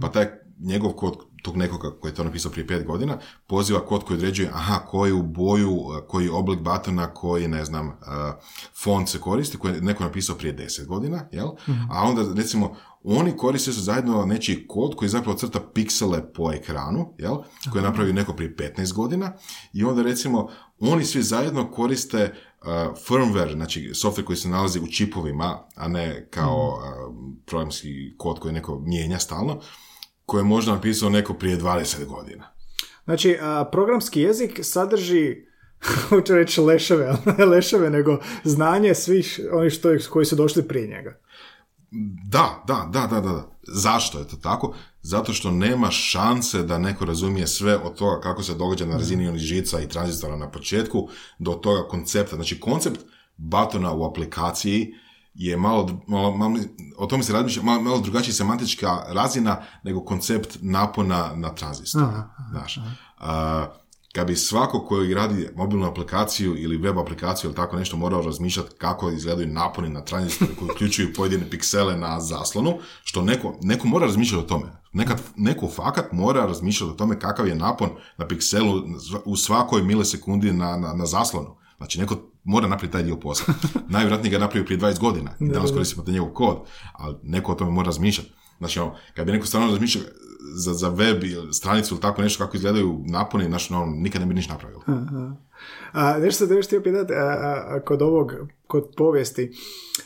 [0.00, 0.26] pa taj
[0.60, 4.50] njegov kod tog nekoga koji je to napisao prije pet godina, poziva kod koji određuje,
[4.54, 7.92] aha, koju boju, eh, koji oblik batona, koji, ne znam, eh,
[8.84, 11.48] font se koristi, koji je neko napisao prije deset godina, jel?
[11.90, 17.14] A onda, recimo, oni koriste se zajedno nečiji kod koji zapravo crta piksele po ekranu,
[17.18, 17.36] jel?
[17.72, 19.32] Koji je napravio neko prije 15 godina
[19.72, 20.48] i onda recimo
[20.80, 22.68] oni svi zajedno koriste uh,
[23.08, 27.14] firmware, znači software koji se nalazi u čipovima, a ne kao uh,
[27.46, 29.60] programski kod koji neko mijenja stalno,
[30.26, 32.54] koji je možda napisao neko prije 20 godina.
[33.04, 35.36] Znači, a, programski jezik sadrži
[36.08, 40.88] hoću reći leševe, ali ne leševe, nego znanje svih onih što, koji su došli prije
[40.88, 41.20] njega.
[42.30, 43.50] Da, da, da, da, da.
[43.62, 44.74] Zašto je to tako?
[45.02, 49.28] Zato što nema šanse da neko razumije sve od toga kako se događa na razini
[49.28, 51.08] onih žica i tranzistora na početku
[51.38, 52.36] do toga koncepta.
[52.36, 53.00] Znači, koncept
[53.36, 54.94] batona u aplikaciji
[55.34, 56.58] je malo, malo, malo
[56.96, 62.02] o tome se razmišlja, malo, malo drugačija semantička razina nego koncept napona na tranzistor.
[62.02, 62.78] Aha, Znaš,
[63.18, 63.66] a,
[64.14, 68.74] kad bi svako koji radi mobilnu aplikaciju ili web aplikaciju ili tako nešto morao razmišljati
[68.78, 74.06] kako izgledaju naponi na tranzistoru koji uključuju pojedine piksele na zaslonu, što neko, neko mora
[74.06, 74.66] razmišljati o tome.
[74.92, 78.82] Nekad, neko fakat mora razmišljati o tome kakav je napon na pikselu
[79.24, 81.56] u svakoj milisekundi na, na, na zaslonu.
[81.76, 83.54] Znači, neko mora napraviti taj dio posla.
[83.88, 85.30] Najvjerojatnije ga je napravio prije 20 godina.
[85.40, 86.58] I danas koristimo taj njegov kod,
[86.92, 88.32] ali neko o tome mora razmišljati.
[88.58, 90.04] Znači, ono, kad bi neko stvarno razmišljao
[90.54, 94.26] za, za web ili stranicu ili tako nešto kako izgledaju naponi, znači, ono, nikad ne
[94.26, 94.82] bi ništa napravili.
[95.92, 98.32] A, nešto sam još htio pitati a, a, a, kod ovog,
[98.66, 99.52] kod povijesti.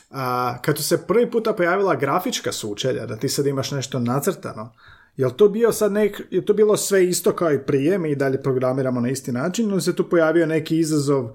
[0.09, 4.73] A, kad su se prvi puta pojavila grafička sučelja, da ti sad imaš nešto nacrtano,
[5.19, 8.15] Jel to bio sad nek, je to bilo sve isto kao i prije, mi i
[8.15, 11.29] dalje programiramo na isti način, ili se tu pojavio neki izazov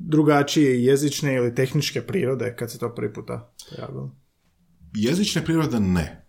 [0.00, 4.16] drugačije jezične ili tehničke prirode kad se to prvi puta pojavilo?
[4.94, 6.28] Jezične prirode ne.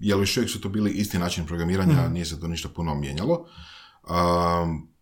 [0.00, 3.46] Jer još uvijek su to bili isti način programiranja, nije se to ništa puno mijenjalo.
[4.08, 4.92] Um,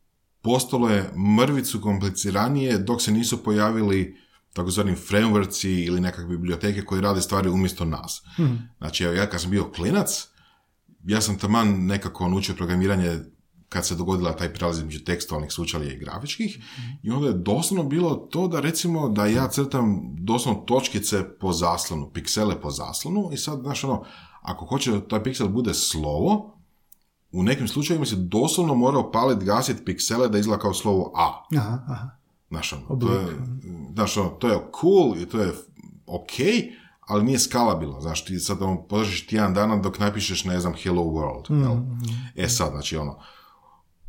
[0.42, 4.16] postalo je mrvicu kompliciranije dok se nisu pojavili
[4.52, 8.22] takozvani frameworksi ili nekakve biblioteke koji rade stvari umjesto nas.
[8.78, 10.28] Znači, evo, ja kad sam bio klinac,
[11.04, 13.18] ja sam taman nekako naučio programiranje
[13.68, 16.58] kad se dogodila taj prelaz između tekstualnih sučalija i grafičkih
[17.02, 22.10] i onda je doslovno bilo to da recimo da ja crtam doslovno točkice po zaslonu,
[22.10, 24.04] piksele po zaslonu i sad, znaš ono,
[24.42, 26.56] ako hoće da taj piksel bude slovo,
[27.32, 31.58] u nekim slučajevima se doslovno mora opaliti, gasiti piksele da izgleda kao slovo A.
[31.58, 32.08] Aha, aha.
[32.48, 33.26] Znaš, ono, to je,
[33.94, 35.52] znaš, ono, to je cool i to je
[36.06, 36.32] ok,
[37.00, 38.00] ali nije skalabilno.
[38.00, 41.60] Znaš, ti sad ono, podržiš tjedan dana dok napišeš, ne znam, hello world.
[41.62, 41.76] jel?
[42.34, 43.18] E sad, znači, ono,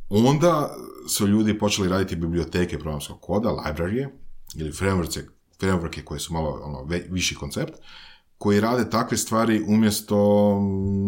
[0.10, 0.76] onda
[1.10, 4.20] su ljudi počeli raditi biblioteke programskog koda, librarije,
[4.56, 5.22] ili frameworke,
[5.60, 7.74] frameworke koji su malo ono, ve- viši koncept,
[8.38, 10.18] koji rade takve stvari umjesto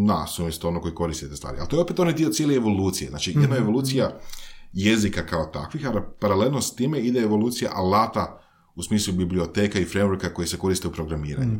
[0.06, 1.58] nas, umjesto ono koji koriste te stvari.
[1.60, 3.10] Ali to je opet onaj dio cijele evolucije.
[3.10, 4.18] Znači, jedna evolucija
[4.72, 8.40] jezika kao takvih, a paralelno s time ide evolucija alata
[8.74, 11.58] u smislu biblioteka i frameworka koji se koriste u programiranju.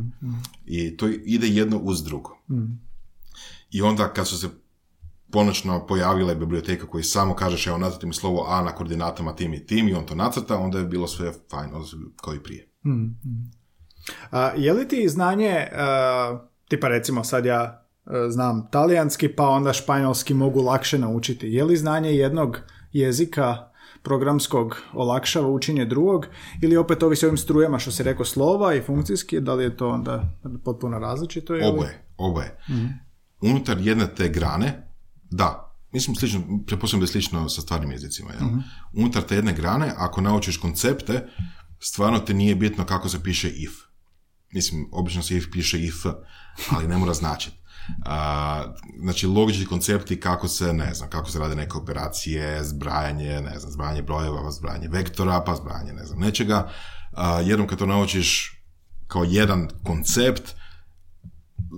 [0.66, 2.38] I to ide jedno uz drugo.
[3.70, 4.48] I onda kad su se
[5.32, 9.54] ponočno pojavila je biblioteka koji samo kažeš evo nacrti mi slovo A na koordinatama tim
[9.54, 11.84] i tim i on to nacrta, onda je bilo sve fajno
[12.22, 12.68] kao i prije.
[14.30, 16.38] A, je li ti znanje, a,
[16.68, 21.76] tipa recimo sad ja a, znam talijanski pa onda španjolski mogu lakše naučiti, je li
[21.76, 22.58] znanje jednog
[22.92, 23.70] jezika
[24.02, 26.26] programskog olakšava učenje drugog
[26.62, 29.88] ili opet ovisi ovim strujama što se rekao slova i funkcijski, da li je to
[29.88, 30.22] onda
[30.64, 31.54] potpuno različito?
[31.54, 31.66] Ili?
[31.66, 32.58] Oboje, oboje.
[33.42, 34.89] Unutar jedne te grane,
[35.30, 38.30] da, mislim slično, pretpostavljam da je slično sa stvarnim jezicima.
[38.32, 38.48] Jel?
[38.92, 41.26] Unutar te jedne grane, ako naučiš koncepte,
[41.80, 43.72] stvarno te nije bitno kako se piše if.
[44.52, 46.06] Mislim, obično se if piše if,
[46.70, 47.56] ali ne mora značiti.
[48.04, 48.64] A,
[49.02, 53.72] znači, logični koncepti kako se, ne znam, kako se rade neke operacije, zbrajanje, ne znam,
[53.72, 56.70] zbrajanje brojeva, pa zbrajanje vektora, pa zbrajanje, ne znam, nečega.
[57.12, 58.56] A, jednom kad to naučiš
[59.06, 60.54] kao jedan koncept,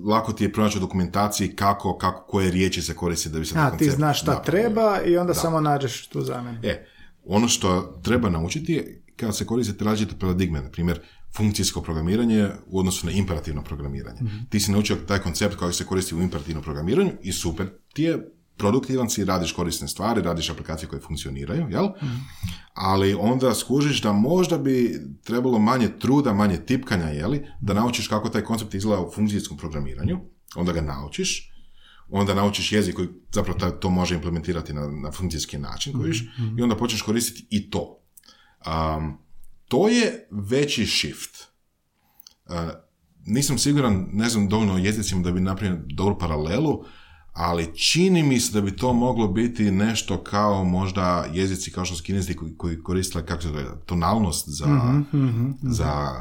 [0.07, 3.59] lako ti je pronaći u dokumentaciji kako, kako, koje riječi se koristi da bi se
[3.59, 4.63] A, ti znaš šta napravio.
[4.63, 6.59] treba i onda samo nađeš tu zamjenu.
[6.63, 6.87] E,
[7.25, 11.01] ono što treba naučiti je kada se koriste različite paradigme, na primjer
[11.37, 14.21] funkcijsko programiranje u odnosu na imperativno programiranje.
[14.49, 18.33] Ti si naučio taj koncept koji se koristi u imperativnom programiranju i super ti je
[18.63, 21.89] produktivan si, radiš korisne stvari, radiš aplikacije koje funkcioniraju, jel?
[22.75, 27.47] Ali onda skužiš da možda bi trebalo manje truda, manje tipkanja, jeli?
[27.61, 30.21] Da naučiš kako taj koncept izgleda u funkcijskom programiranju,
[30.57, 31.51] onda ga naučiš,
[32.09, 36.23] onda naučiš jezik koji zapravo ta- to može implementirati na, na funkcijski način, kojiš,
[36.59, 37.99] i onda počneš koristiti i to.
[38.67, 39.19] Um,
[39.69, 41.37] to je veći shift.
[42.47, 42.55] Uh,
[43.27, 46.85] nisam siguran, ne znam dovoljno o jezicima da bi napravio dobru paralelu,
[47.33, 51.95] ali čini mi se da bi to moglo biti nešto kao možda jezici kao što
[51.97, 54.67] su kinezi koji, koji koristile, kako se zove, tonalnost za,
[55.63, 56.13] za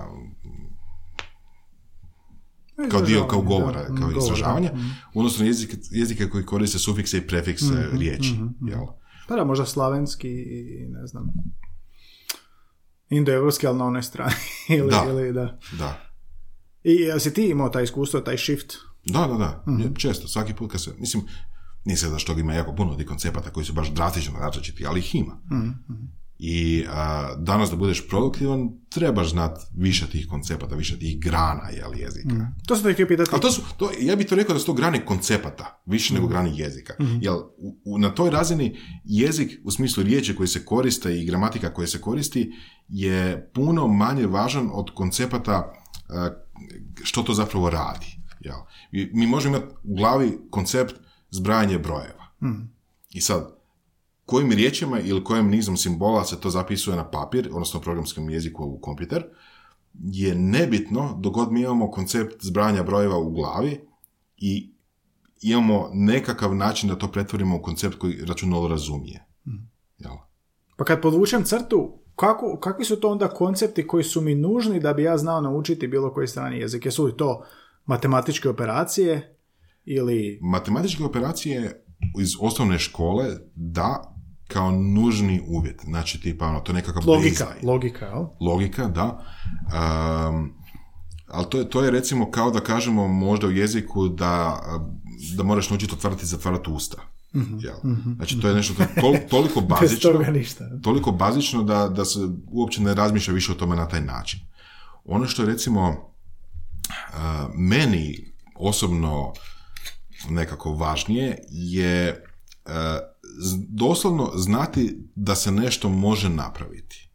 [2.89, 4.79] kao dio, kao govora, da, kao govor, izražavanje, da.
[5.13, 8.35] odnosno jezike, jezike koji koriste sufikse i prefikse riječi.
[8.61, 8.85] Jel?
[9.27, 11.33] Pa da, možda slavenski i ne znam,
[13.09, 14.33] indoevropski, ali na onoj strani.
[14.77, 15.05] ili, Da.
[15.09, 15.59] ili, da.
[15.79, 16.01] Da.
[16.83, 18.73] I jesi ti imao taj iskustvo, taj shift?
[19.05, 19.63] Da, da, da.
[19.93, 21.23] Često, svaki put kad se, mislim,
[21.85, 24.99] nije se da što ima jako puno tih koncepata koji su baš drastično različiti, ali
[24.99, 25.41] ih ima.
[26.39, 28.59] I a, danas da budeš produktivan,
[28.89, 32.29] trebaš znat više tih koncepata, više tih grana jel, jezika.
[32.67, 33.29] To sam htio pitati.
[33.33, 36.27] Ali to su, to, ja bih to rekao da su to grane koncepata, više nego
[36.27, 36.93] grane jezika.
[37.21, 41.73] Jer u, u- na toj razini jezik, u smislu riječi koje se koriste i gramatika
[41.73, 42.51] koja se koristi,
[42.87, 45.73] je puno manje važan od koncepata
[46.09, 46.29] a,
[47.03, 48.20] što to zapravo radi.
[48.41, 48.57] Jel?
[48.91, 50.95] I Mi možemo imati u glavi koncept
[51.29, 52.25] zbrajanje brojeva.
[53.09, 53.55] I sad,
[54.25, 58.63] kojim riječima ili kojim nizom simbola se to zapisuje na papir, odnosno u programskom jeziku
[58.63, 59.23] u kompjuter,
[59.93, 63.79] je nebitno dok god mi imamo koncept zbrajanja brojeva u glavi
[64.37, 64.73] i
[65.41, 69.25] imamo nekakav način da to pretvorimo u koncept koji računalo razumije.
[69.97, 70.13] Jel?
[70.77, 74.93] Pa kad podvučem crtu, kako, kakvi su to onda koncepti koji su mi nužni da
[74.93, 76.85] bi ja znao naučiti bilo koji strani jezik?
[76.85, 77.45] Jesu li to
[77.85, 79.37] matematičke operacije
[79.85, 80.39] ili...
[80.41, 81.83] Matematičke operacije
[82.19, 84.15] iz osnovne škole da
[84.47, 85.81] kao nužni uvjet.
[85.83, 88.25] Znači, tipa, ono, to je nekakav Logika, logika, jel?
[88.41, 89.23] logika, da.
[90.29, 90.53] Um,
[91.27, 94.61] ali to je, to je recimo kao da kažemo možda u jeziku da,
[95.37, 96.97] da moraš naučiti otvarati i zatvarati usta.
[97.59, 97.75] Jel?
[98.15, 100.63] Znači to je nešto to je tol- toliko bazično, toga ništa.
[100.83, 104.39] toliko bazično da, da se uopće ne razmišlja više o tome na taj način.
[105.05, 106.10] Ono što je recimo
[107.53, 109.33] meni osobno
[110.29, 112.23] nekako važnije je
[113.69, 117.09] doslovno znati da se nešto može napraviti.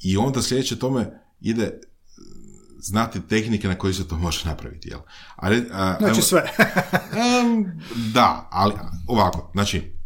[0.00, 1.70] I onda sljedeće tome ide uh,
[2.80, 4.88] znati tehnike na koje se to može napraviti.
[4.88, 5.00] Jel?
[5.36, 6.42] A, re- a, Znači ajmo- sve.
[8.14, 8.74] Da, ali
[9.06, 9.96] ovako, znači,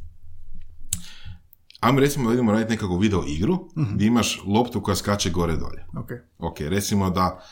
[1.80, 5.84] ajmo recimo da idemo raditi nekakvu video igru gdje imaš loptu koja skače gore dolje.
[5.98, 6.10] ok.
[6.38, 7.44] Ok, recimo da,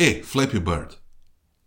[0.00, 0.94] e, Flappy Bird,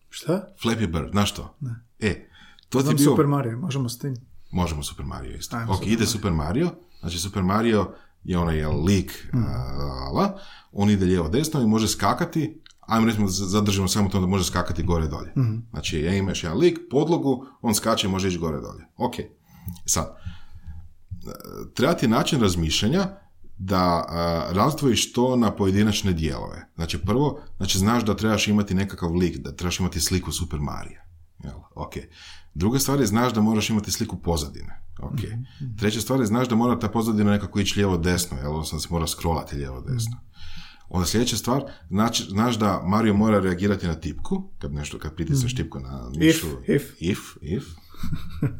[0.09, 0.47] Šta?
[0.63, 1.55] Flappy Bird, znaš to?
[1.99, 2.29] E,
[2.69, 4.15] to ti Znam bio, Super Mario, možemo s tim.
[4.51, 5.57] možemo Super Mario isto.
[5.57, 6.69] Ajmo ok, Super ide Super Mario,
[6.99, 7.93] znači Super Mario
[8.23, 10.39] je onaj je lik, a, la,
[10.71, 14.83] on ide lijevo desno i može skakati, ajmo recimo zadržimo samo to da može skakati
[14.83, 15.33] gore dolje.
[15.71, 18.85] Znači, ja imaš jedan lik, podlogu, on skače i može ići gore dolje.
[18.97, 19.13] Ok,
[19.85, 20.17] sad,
[21.73, 23.07] treba ti način razmišljanja
[23.57, 26.69] da a, razdvojiš to na pojedinačne dijelove.
[26.75, 31.05] Znači prvo, znači znaš da trebaš imati nekakav lik, da trebaš imati sliku Super Marija.
[31.43, 31.59] Jel?
[31.75, 31.93] Ok.
[32.53, 34.83] Druga stvar je znaš da moraš imati sliku pozadine.
[35.01, 35.19] Ok.
[35.79, 38.59] Treća stvar je znaš da mora ta pozadina nekako ići lijevo desno, jel?
[38.71, 40.17] Da se mora scrollati lijevo desno.
[40.89, 45.55] Onda sljedeća stvar, znači, znaš da Mario mora reagirati na tipku, kad nešto, kad pritisneš
[45.55, 46.47] tipku na mišu.
[46.67, 46.83] if.
[46.99, 47.63] If, if.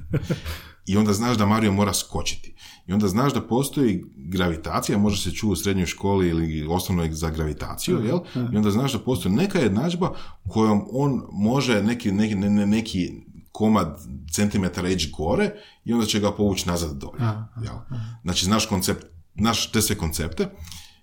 [0.86, 2.53] I onda znaš da Mario mora skočiti.
[2.88, 7.30] I onda znaš da postoji gravitacija, može se čuo u srednjoj školi ili osnovnoj za
[7.30, 8.20] gravitaciju, jel?
[8.54, 10.14] I onda znaš da postoji neka jednadžba
[10.50, 13.12] kojom on može neki, neki, ne- ne- neki
[13.52, 14.00] komad
[14.32, 15.52] centimetara ići gore
[15.86, 17.24] i onda će ga povući nazad dolje.
[17.64, 17.76] jel?
[18.24, 20.48] Znači, znaš koncept, znaš te sve koncepte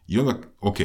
[0.08, 0.76] i onda, ok,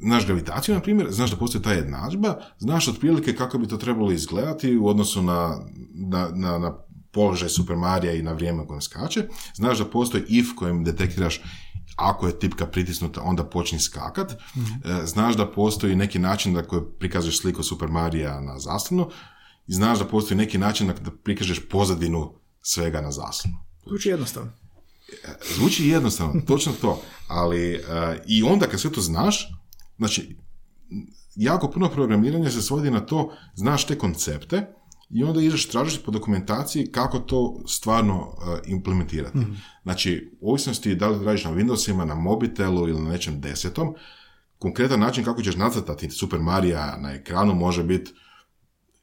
[0.00, 4.12] znaš gravitaciju, na primjer, znaš da postoji ta jednadžba, znaš otprilike kako bi to trebalo
[4.12, 5.58] izgledati u odnosu na,
[5.94, 6.74] na, na, na
[7.12, 11.40] položaj Super Marija i na vrijeme kojem skače, znaš da postoji if kojem detektiraš
[11.96, 14.32] ako je tipka pritisnuta, onda počni skakat.
[14.32, 14.36] E,
[15.06, 19.10] Znaš da postoji neki način da koji prikažeš sliku Super Marija na zaslonu
[19.66, 23.56] i znaš da postoji neki način da prikažeš pozadinu svega na zaslonu.
[23.86, 24.52] Zvuči jednostavno.
[25.56, 27.80] Zvuči jednostavno, točno to, ali e,
[28.26, 29.48] i onda kad sve to znaš,
[29.96, 30.36] znači,
[31.36, 34.74] jako puno programiranja se svodi na to, znaš te koncepte
[35.10, 39.38] i onda ideš tražiti po dokumentaciji kako to stvarno e, implementirati.
[39.82, 43.94] Znači, u ovisnosti da li radiš na Windowsima, na mobitelu ili na nečem desetom,
[44.58, 48.12] konkretan način kako ćeš nacrtati Super Marija na ekranu može biti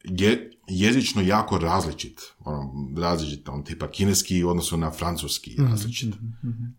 [0.03, 2.21] je, jezično jako različit.
[2.39, 6.13] Ono, različit, on tipa kineski u odnosu na francuski različit.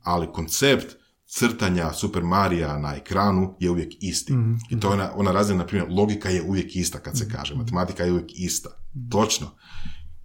[0.02, 4.34] Ali koncept crtanja Super Marija na ekranu je uvijek isti.
[4.70, 7.54] I to je ona, ona razina, na primjer, logika je uvijek ista kad se kaže,
[7.54, 8.70] matematika je uvijek ista.
[9.10, 9.46] Točno.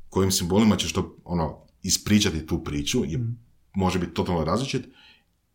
[0.09, 3.19] Kojim simbolima ćeš to ono, ispričati tu priču je,
[3.75, 4.85] može biti totalno različit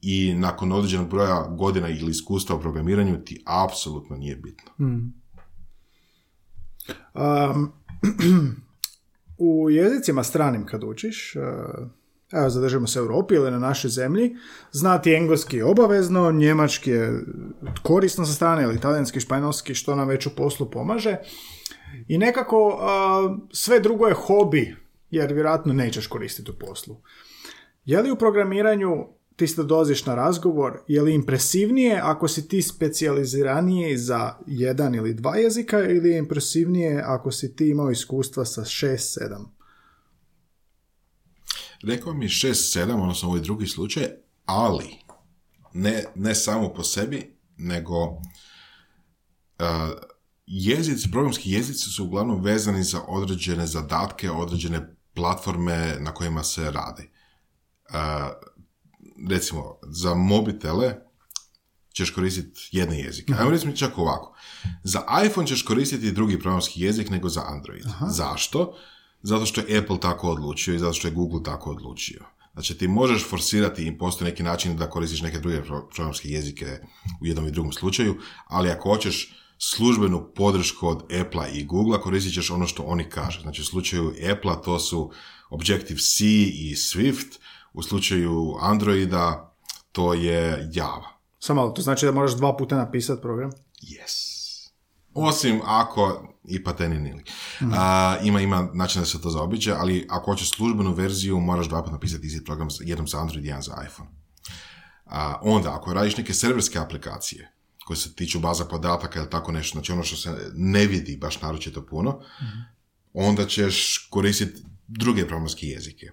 [0.01, 4.71] i nakon određenog broja godina ili iskustva u programiranju ti apsolutno nije bitno.
[7.15, 7.73] Um,
[9.49, 11.43] u jezicima stranim kad učiš, uh,
[12.33, 14.37] evo zadržimo se u Europi ili na našoj zemlji,
[14.73, 17.25] znati engleski je obavezno, njemački je
[17.83, 21.17] korisno sa strane, ili talijanski, španjolski, što nam već u poslu pomaže.
[22.09, 24.77] I nekako uh, sve drugo je hobi,
[25.11, 26.97] jer vjerojatno nećeš koristiti u poslu.
[27.85, 32.63] Je li u programiranju ti se doziš na razgovor, je li impresivnije ako si ti
[32.63, 38.65] specijaliziraniji za jedan ili dva jezika ili je impresivnije ako si ti imao iskustva sa
[38.65, 39.57] šest, sedam?
[41.83, 44.05] Rekao mi 6-7, odnosno ovaj drugi slučaj,
[44.45, 44.85] ali
[45.73, 48.19] ne, ne samo po sebi, nego uh,
[50.47, 57.11] jezici, programski jezici su uglavnom vezani za određene zadatke, određene platforme na kojima se radi.
[57.89, 57.95] Uh,
[59.31, 60.95] recimo, za mobitele
[61.93, 63.35] ćeš koristiti jedne jezike.
[63.39, 64.37] Ajmo recimo čak ovako.
[64.85, 67.85] Za iPhone ćeš koristiti drugi programski jezik nego za Android.
[68.09, 68.75] Zašto?
[69.23, 72.25] Zato što je Apple tako odlučio i zato što je Google tako odlučio.
[72.53, 76.79] Znači ti možeš forsirati i postoji neki način da koristiš neke druge pro- programske jezike
[77.21, 82.35] u jednom i drugom slučaju, ali ako hoćeš službenu podršku od Apple i Google koristit
[82.35, 83.41] ćeš ono što oni kažu.
[83.41, 85.11] Znači u slučaju Apple to su
[85.51, 87.39] Objective-C i Swift,
[87.73, 89.55] u slučaju Androida
[89.93, 91.09] to je Java.
[91.39, 93.51] Samo to znači da moraš dva puta napisati program?
[93.83, 94.37] Yes.
[95.15, 97.25] Osim ako i pateni nili.
[97.73, 101.83] A, ima, ima način da se to zaobiđe, ali ako hoćeš službenu verziju, moraš dva
[101.83, 104.11] puta napisati isti program, jednom za Android i jedan za iPhone.
[105.05, 107.53] A, onda, ako radiš neke serverske aplikacije,
[107.87, 111.41] koje se tiču baza podataka ili tako nešto, znači ono što se ne vidi baš
[111.41, 112.21] naročito puno,
[113.13, 116.07] onda ćeš koristiti druge programske jezike.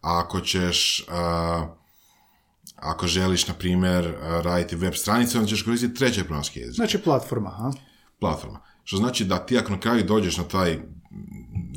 [0.00, 1.66] A ako ćeš, a,
[2.76, 7.50] ako želiš, na primjer, raditi web stranice, onda ćeš koristiti treće programske jezike Znači platforma,
[7.50, 7.72] ha?
[8.20, 8.60] platforma.
[8.84, 10.78] Što znači da ti ako na kraju dođeš na taj,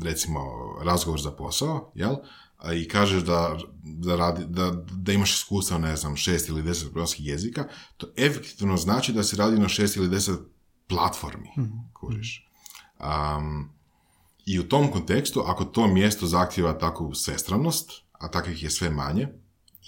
[0.02, 0.40] recimo,
[0.84, 2.14] razgovor za posao, jel?
[2.62, 6.90] A I kažeš da, da, radi, da, da imaš iskustva, ne znam, šest ili deset
[6.90, 10.40] programskih jezika, to efektivno znači da se radi na šest ili deset
[10.88, 11.48] platformi,
[11.92, 12.48] kužiš.
[13.00, 13.70] Um,
[14.46, 19.28] I u tom kontekstu, ako to mjesto zahtjeva takvu svestranost, a takvih je sve manje,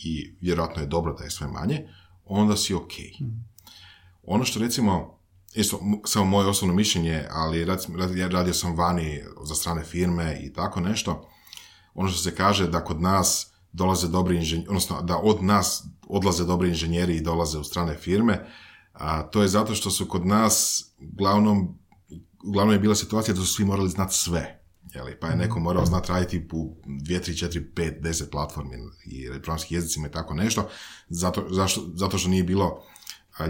[0.05, 1.89] i vjerojatno je dobro da je sve manje,
[2.25, 2.93] onda si ok.
[4.23, 5.21] Ono što recimo,
[5.55, 7.67] isto samo moje osobno mišljenje, ali
[8.31, 11.29] radio sam vani za strane firme i tako nešto,
[11.95, 16.45] ono što se kaže da kod nas dolaze dobri inženjeri, odnosno da od nas odlaze
[16.45, 18.47] dobri inženjeri i dolaze u strane firme,
[18.93, 21.79] a, to je zato što su kod nas uglavnom,
[22.45, 24.61] uglavnom je bila situacija da su svi morali znati sve.
[24.95, 28.77] Jeli, pa je neko morao znati raditi u 2, 3, 4, 5, 10 platformi
[29.07, 30.69] i programskim jezicima i tako nešto,
[31.09, 32.83] zato, zašto, zato što nije bilo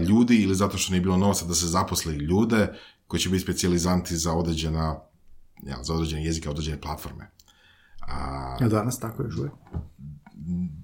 [0.07, 2.73] ljudi ili zato što nije bilo novca da se zaposle ljude
[3.07, 4.99] koji će biti specijalizanti za određena
[5.63, 7.31] ja, za određene jezike, određene platforme.
[8.07, 9.53] A, A danas tako još uvijek.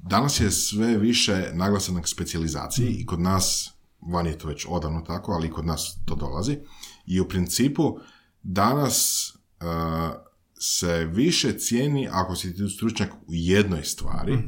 [0.03, 5.01] danas je sve više naglasak na specijalizaciji i kod nas vani je to već odavno
[5.01, 6.57] tako, ali i kod nas to dolazi.
[7.05, 7.97] I u principu
[8.43, 9.27] danas
[9.61, 10.15] uh,
[10.59, 14.39] se više cijeni ako si ti stručnjak u jednoj stvari,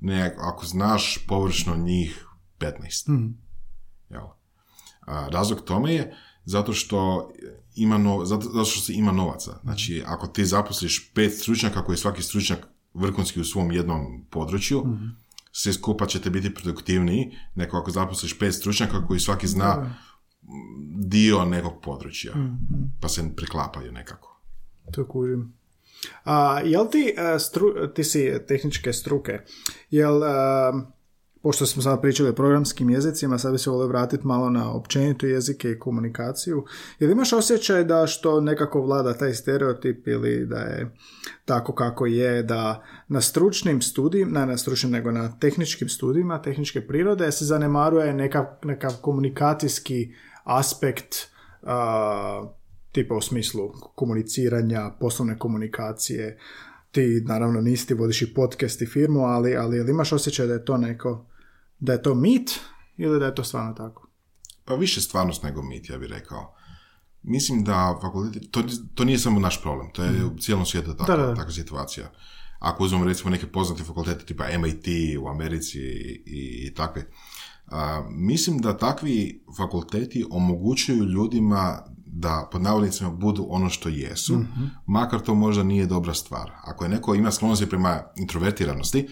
[0.00, 2.26] ne ako znaš površno njih
[2.58, 3.32] 15.
[4.10, 4.26] Jel?
[5.00, 7.30] A, razlog tome je zato što
[7.74, 9.58] ima no, zato, zato što se ima novaca.
[9.62, 14.84] Znači, ako ti zaposliš pet stručnjaka koji je svaki stručnjak vrhunski u svom jednom području,
[15.52, 19.94] svi skupa ćete biti produktivniji nego ako zaposliš pet stručnjaka koji svaki zna
[20.96, 22.32] dio nekog područja,
[23.00, 24.40] pa se preklapaju nekako.
[24.92, 25.52] To kužim.
[26.24, 29.40] A, jel ti, a, stru- ti si tehničke struke,
[29.90, 30.72] jel, a,
[31.42, 35.26] pošto smo sada pričali o programskim jezicima, sad bi se volio vratiti malo na općenito
[35.26, 36.64] jezike i komunikaciju,
[36.98, 40.96] jel imaš osjećaj da što nekako vlada taj stereotip ili da je
[41.44, 46.86] tako kako je, da na stručnim studijima, ne na stručnim nego na tehničkim studijima, tehničke
[46.86, 50.14] prirode se zanemaruje nekav, nekav komunikacijski
[50.44, 51.14] aspekt
[51.62, 52.48] a,
[52.92, 56.38] tipa u smislu komuniciranja, poslovne komunikacije,
[56.90, 60.52] ti naravno nisi ti vodiš i podcast i firmu, ali, ali jel imaš osjećaj da
[60.52, 61.29] je to neko,
[61.80, 62.60] da je to mit
[62.96, 64.08] ili da je to stvarno tako?
[64.64, 66.54] Pa više stvarnost nego mit, ja bih rekao.
[67.22, 68.62] Mislim da fakulteti, to,
[68.94, 72.10] to nije samo naš problem, to je u cijelom svijetu takva, Da, da, takva situacija.
[72.58, 74.86] Ako uzmemo recimo neke poznate fakultete tipa MIT
[75.20, 76.22] u Americi i,
[76.66, 77.06] i takve,
[77.66, 84.40] a, mislim da takvi fakulteti omogućuju ljudima da pod navodnicima budu ono što jesu,
[84.86, 86.50] makar to možda nije dobra stvar.
[86.64, 89.08] Ako je neko ima sklonosti prema introvertiranosti,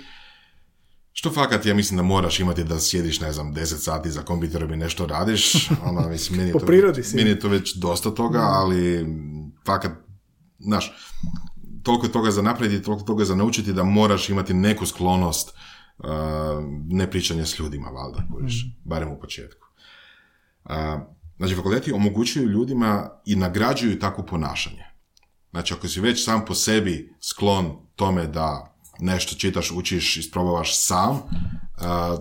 [1.19, 4.73] što fakat ja mislim da moraš imati da sjediš, ne znam, 10 sati za kompjuterom
[4.73, 7.17] i nešto radiš, ono, mislim, meni je Po to, si.
[7.17, 9.07] meni je to već dosta toga, ali
[9.67, 9.93] fakat,
[10.59, 10.93] znaš,
[11.83, 15.49] toliko je toga za napraviti, toliko toga za naučiti da moraš imati neku sklonost
[15.99, 16.07] uh,
[16.89, 19.67] ne pričanje s ljudima, valjda, kužiš, barem u početku.
[20.65, 20.71] Uh,
[21.37, 24.85] znači, fakulteti omogućuju ljudima i nagrađuju takvo ponašanje.
[25.51, 31.11] Znači, ako si već sam po sebi sklon tome da nešto čitaš, učiš, isprobavaš sam,
[31.11, 31.23] uh,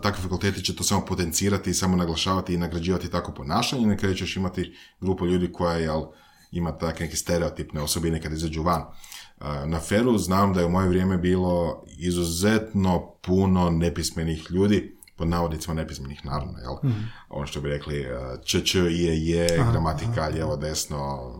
[0.01, 4.15] takvi fakulteti će to samo potencirati i samo naglašavati i nagrađivati tako ponašanje na kraju
[4.15, 6.03] ćeš imati grupu ljudi koja jel,
[6.51, 8.81] ima takve neke stereotipne osobine kad izađu van.
[8.81, 15.27] Uh, na Feru znam da je u moje vrijeme bilo izuzetno puno nepismenih ljudi, pod
[15.27, 16.91] navodnicima nepismenih naravno, jel?
[17.29, 21.31] Ono što bi rekli uh, č, č, je, je, gramatika, lijevo, desno,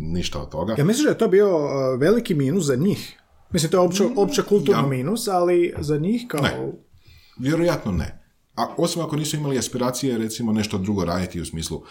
[0.00, 0.74] ništa od toga.
[0.78, 3.20] Ja mislim da je to bio uh, veliki minus za njih.
[3.52, 6.40] Mislim, to je opće, opće kulturno ja- minus, ali za njih kao...
[6.42, 6.72] Ne.
[7.38, 8.22] Vjerojatno ne.
[8.54, 11.82] A osim ako nisu imali aspiracije recimo nešto drugo raditi u smislu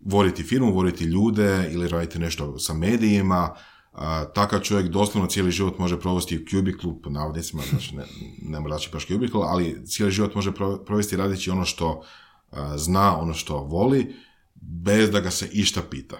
[0.00, 3.54] voditi firmu, voditi ljude ili raditi nešto sa medijima,
[3.92, 8.04] a, takav čovjek doslovno cijeli život može provesti u kubiklu, po navodnicima, znači ne,
[8.42, 12.02] ne mora baš kubikl, ali cijeli život može pro- provesti radeći ono što
[12.50, 14.14] a, zna, ono što voli,
[14.54, 16.16] bez da ga se išta pita.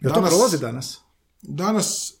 [0.00, 1.00] Jel to Danas- prolazi danas?
[1.42, 2.14] Danas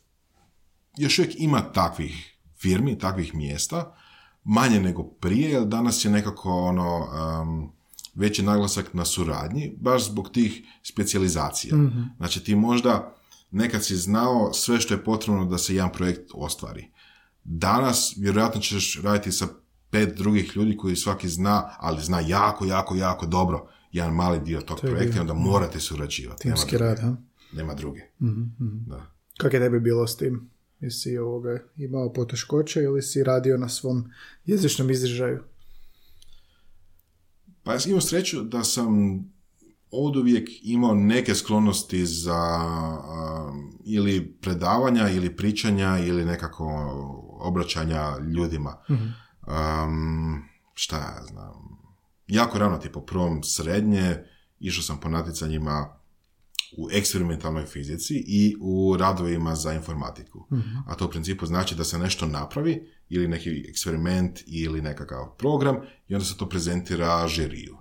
[0.98, 3.94] još uvijek ima takvih firmi, takvih mjesta,
[4.44, 6.96] manje nego prije, jer danas je nekako ono,
[7.42, 7.72] um,
[8.14, 11.76] veći naglasak na suradnji, baš zbog tih specijalizacija.
[12.16, 13.14] Znači ti možda
[13.50, 16.90] nekad si znao sve što je potrebno da se jedan projekt ostvari.
[17.44, 19.48] Danas vjerojatno ćeš raditi sa
[19.90, 24.60] pet drugih ljudi koji svaki zna, ali zna jako, jako, jako dobro jedan mali dio
[24.60, 26.48] tog je projekta i onda morate surađivati.
[26.48, 26.84] Nema Timski druge.
[26.84, 27.16] rad, ha?
[27.52, 28.00] Nema druge.
[28.86, 29.06] Da.
[29.38, 30.50] Kako je tebi bilo s tim?
[30.80, 34.10] Jesi ovoga imao poteškoće ili si radio na svom
[34.44, 35.42] jezičnom izražaju?
[37.62, 38.92] Pa ja sam imao sreću da sam
[39.90, 42.58] od uvijek imao neke sklonosti za
[42.98, 46.64] um, ili predavanja ili pričanja ili nekako
[47.40, 48.76] obraćanja ljudima.
[48.88, 50.42] Um,
[50.74, 51.78] šta ja znam.
[52.26, 54.24] Jako rano, tipo prvom srednje,
[54.60, 55.97] išao sam po natjecanjima
[56.76, 60.46] u eksperimentalnoj fizici i u radovima za informatiku.
[60.86, 65.76] A to u principu znači da se nešto napravi ili neki eksperiment ili nekakav program
[66.08, 67.76] i onda se to prezentira žiriju.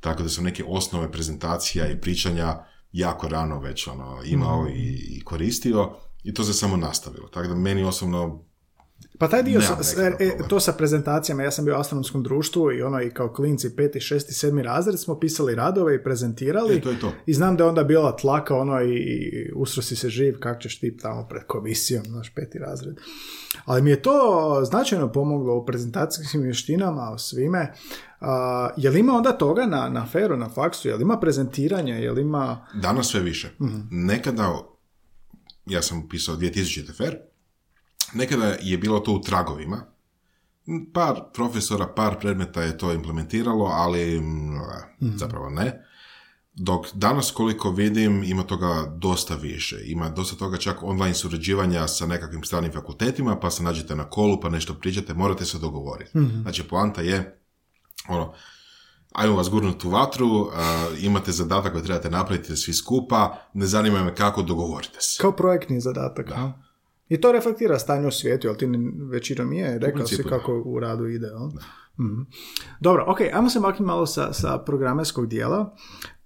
[0.00, 5.24] Tako da sam neke osnove prezentacija i pričanja jako rano već ono, imao i, i
[5.24, 5.90] koristio
[6.22, 7.28] i to se samo nastavilo.
[7.28, 8.44] Tako da meni osobno
[9.18, 10.48] Pa taj dio, sa- e, problem.
[10.48, 14.00] to sa prezentacijama, ja sam bio u astronomskom društvu i ono i kao klinci peti,
[14.00, 17.12] šesti, sedmi razred smo pisali radove i prezentirali E, to je to.
[17.26, 20.80] i znam da je onda bila tlaka ono i, i usrosi se živ, kak ćeš
[20.80, 22.96] ti tamo pred komisijom, naš peti razred.
[23.64, 24.20] Ali mi je to
[24.64, 27.72] značajno pomoglo u prezentacijskim vještinama, u svime.
[28.20, 31.94] A, je li ima onda toga na, na feru, na faksu, je li ima prezentiranja,
[31.94, 32.66] je li ima...
[32.74, 33.50] Danas sve više.
[33.90, 34.58] Nekada,
[35.66, 37.16] ja sam pisao 2000 fer,
[38.14, 39.92] nekada je bilo to u tragovima,
[40.92, 45.86] Par profesora, par predmeta je to implementiralo, ali mm, zapravo ne.
[46.54, 49.76] Dok danas koliko vidim ima toga dosta više.
[49.84, 54.40] Ima dosta toga čak online surađivanja sa nekakvim stranim fakultetima, pa se nađete na kolu,
[54.40, 56.10] pa nešto pričate, morate se dogovoriti.
[56.42, 57.42] Znači poanta je,
[58.08, 58.34] ono,
[59.12, 60.50] ajmo vas gurnuti u vatru,
[60.98, 65.22] imate zadatak koji trebate napraviti svi skupa, ne zanima me kako, dogovorite se.
[65.22, 66.30] Kao projektni zadatak.
[66.30, 66.52] a?
[67.12, 68.68] I to reflektira stanje u svijetu, jel ti
[69.10, 71.26] većinom je, rekao si kako u radu ide.
[71.26, 71.48] Jel?
[72.00, 72.22] Mhm.
[72.80, 75.76] Dobro, ok, ajmo se maknuti malo sa, sa programerskog dijela.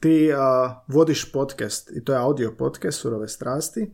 [0.01, 3.93] Ti a, vodiš podcast, i to je audio podcast, Surove strasti.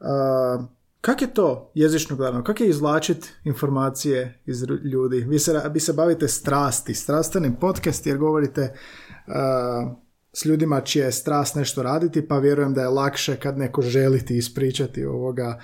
[0.00, 0.66] A,
[1.00, 2.44] kak je to jezično gledano?
[2.44, 4.62] Kak je izvlačiti informacije iz
[4.92, 5.16] ljudi?
[5.28, 8.74] Vi se, vi se bavite strasti, strastvenim podcast jer govorite
[9.26, 9.94] a,
[10.32, 14.24] s ljudima čija je strast nešto raditi, pa vjerujem da je lakše kad neko želi
[14.24, 15.60] ti ispričati ovoga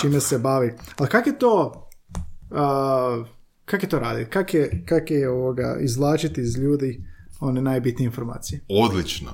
[0.00, 0.74] čime se bavi.
[0.98, 1.84] Ali kak je to
[3.64, 4.30] kak je to raditi?
[4.30, 7.04] Kak je, kak je ovoga izvlačiti iz ljudi
[7.40, 8.60] one najbitnije informacije?
[8.68, 9.30] Odlično.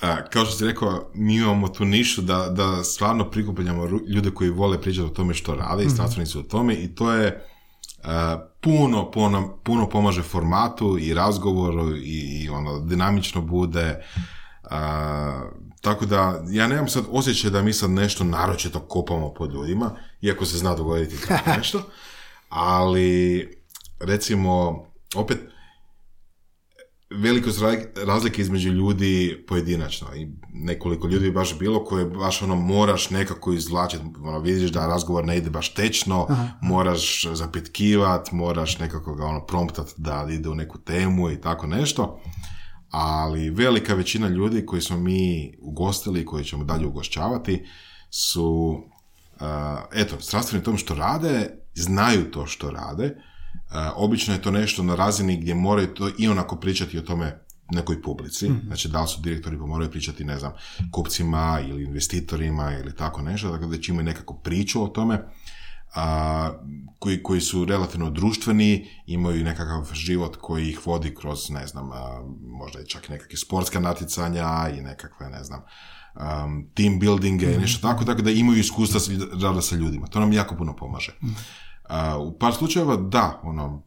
[0.00, 4.50] A, kao što si rekao, mi imamo tu nišu da, da stvarno prikupljamo ljude koji
[4.50, 7.44] vole pričati o tome što rade i znanstveni su o tome i to je
[8.04, 14.04] a, puno, puno, puno pomaže formatu i razgovoru i, i ono, dinamično bude.
[14.70, 15.42] A,
[15.80, 20.46] tako da, ja nemam sad osjećaj da mi sad nešto naročito kopamo pod ljudima, iako
[20.46, 21.82] se zna dogoditi tako nešto,
[22.48, 23.48] ali
[24.00, 25.38] recimo, opet,
[27.10, 30.14] ra- razlike između ljudi pojedinačno.
[30.16, 35.24] I nekoliko ljudi baš bilo koje baš ono moraš nekako izvlačiti, ono vidiš da razgovor
[35.24, 36.26] ne ide baš tečno,
[36.62, 42.20] moraš zapitkivat, moraš nekako ga ono promptat da ide u neku temu i tako nešto,
[42.90, 47.64] ali velika većina ljudi koji smo mi ugostili i koji ćemo dalje ugošćavati
[48.10, 48.70] su
[49.40, 49.46] uh,
[49.92, 53.16] eto, strastveni tom što rade, znaju to što rade,
[53.70, 57.44] Uh, obično je to nešto na razini gdje moraju to i onako pričati o tome
[57.70, 60.52] nekoj publici, znači da li su direktori pa moraju pričati, ne znam,
[60.92, 65.24] kupcima ili investitorima ili tako nešto, dakle da će imaju nekako priču o tome,
[65.94, 66.50] a,
[66.98, 72.22] koji, koji su relativno društveni, imaju nekakav život koji ih vodi kroz, ne znam, a,
[72.40, 75.60] možda i čak nekakve sportska natjecanja i nekakve, ne znam,
[76.14, 79.00] um, team buildinge i nešto tako, tako da imaju iskustva
[79.42, 80.06] rada sa ljudima.
[80.06, 81.18] To nam jako puno pomaže.
[81.88, 83.82] A, u par slučajeva da, ono,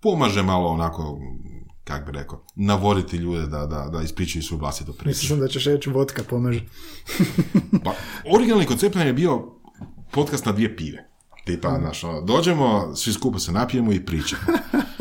[0.00, 1.18] pomaže malo onako,
[1.84, 5.08] kak bi rekao, navoditi ljude da, da, da ispričaju svoju vlastitu priču.
[5.08, 6.64] Mislio sam da ćeš reći vodka pomaže.
[7.84, 7.94] Pa,
[8.36, 9.54] originalni koncept nam je bio
[10.14, 11.08] podcast na dvije pive.
[11.44, 14.42] Tipa, znaš, ono, dođemo, svi skupa se napijemo i pričamo.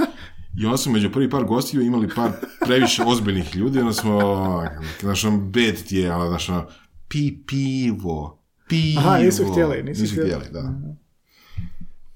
[0.60, 2.32] I onda smo među prvi par gostiju imali par
[2.66, 4.20] previše ozbiljnih ljudi, onda smo,
[5.02, 6.66] znaš, ono, bed ti je, ono, znaš, ono,
[7.08, 9.02] pi, pivo, pivo.
[9.02, 10.30] Aha, nisu htjeli, nisu htjeli.
[10.30, 10.74] htjeli, da.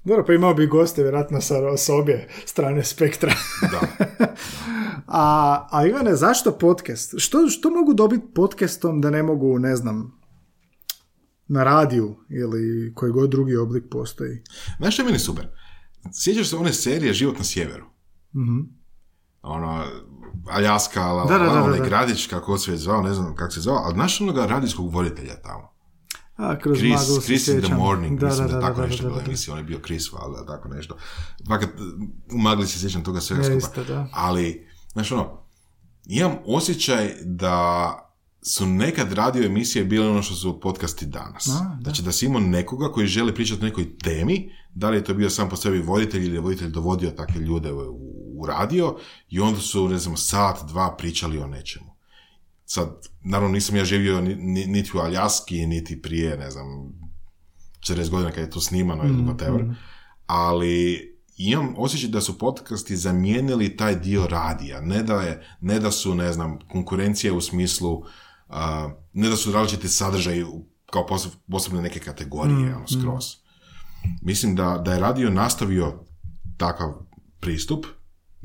[0.04, 3.32] Dobro, pa imao bi goste vjerojatno sa, s obje strane spektra.
[3.70, 4.06] Da.
[5.06, 7.14] a, a Ivane, zašto podcast?
[7.18, 10.17] Što, što mogu dobiti podcastom da ne mogu, ne znam,
[11.48, 14.42] na radiju ili koji god drugi oblik postoji?
[14.78, 15.48] Znaš što je meni super?
[16.12, 17.84] Sjećaš se one serije Život na sjeveru?
[19.42, 19.84] Ono,
[20.50, 21.84] Aljaska, la, Da, da, da, la, da, onaj da.
[21.84, 25.42] gradić, kako se je zvao, ne znam kako se zvao, ali znaš onoga radijskog voditelja
[25.42, 25.72] tamo?
[26.36, 29.08] A, kroz Chris, maglu se Chris in the morning, mislim da, tako da, nešto da,
[29.08, 29.28] bilo da, da.
[29.28, 30.96] emisija, on je bio Chris, valjda, tako nešto.
[31.48, 31.70] Fakat,
[32.32, 33.56] u magli se sjećam toga svega skupa.
[33.56, 34.08] isto, da.
[34.12, 35.42] Ali, znaš ono,
[36.04, 38.07] imam osjećaj da
[38.42, 41.48] su nekad radio emisije bile ono što su podcasti danas.
[41.48, 41.78] A, da.
[41.82, 45.14] Znači da si imao nekoga koji želi pričati o nekoj temi, da li je to
[45.14, 47.78] bio sam po sebi voditelj ili je voditelj dovodio takve ljude u,
[48.36, 48.96] u radio
[49.28, 51.86] i onda su, ne znam, sat, dva pričali o nečemu.
[52.64, 52.88] Sad,
[53.24, 56.66] naravno nisam ja živio ni, ni- niti u Aljaski, niti prije, ne znam,
[57.80, 59.74] 40 godina kad je to snimano ili whatever,
[60.26, 61.04] ali
[61.36, 66.14] imam osjećaj da su podcasti zamijenili taj dio radija, ne da, je, ne da su,
[66.14, 68.02] ne znam, konkurencija u smislu,
[69.12, 70.44] ne da su različiti sadržaji
[70.86, 73.24] kao poseb- posebne neke kategorije, ono, skroz.
[74.22, 75.94] Mislim da, da je radio nastavio
[76.56, 76.92] takav
[77.40, 77.86] pristup,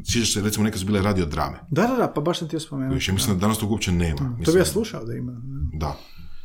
[0.05, 1.59] Sjećaš se, recimo, neke su bile radio drame.
[1.69, 2.93] Da, da, da, pa baš sam ti spomenuo.
[2.93, 4.17] Više, mislim da danas tog uopće nema.
[4.17, 5.41] To Mislim, bi ja slušao da ima.
[5.73, 5.97] da.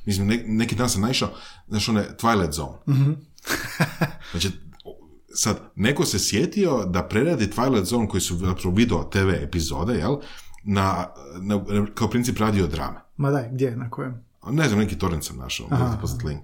[0.06, 1.28] Mislim, ne- neki dan sam naišao,
[1.68, 2.78] znaš, one Twilight Zone.
[4.30, 4.48] znači,
[4.84, 4.98] o-
[5.34, 10.16] sad, neko se sjetio da preradi Twilight Zone koji su zapravo video TV epizode, jel?
[10.64, 11.06] Na,
[11.40, 12.96] na, kao princip radio drame.
[13.18, 14.24] Ma daj, gdje, na kojem?
[14.50, 16.42] Ne znam, neki torrent sam našao, možete poslati link.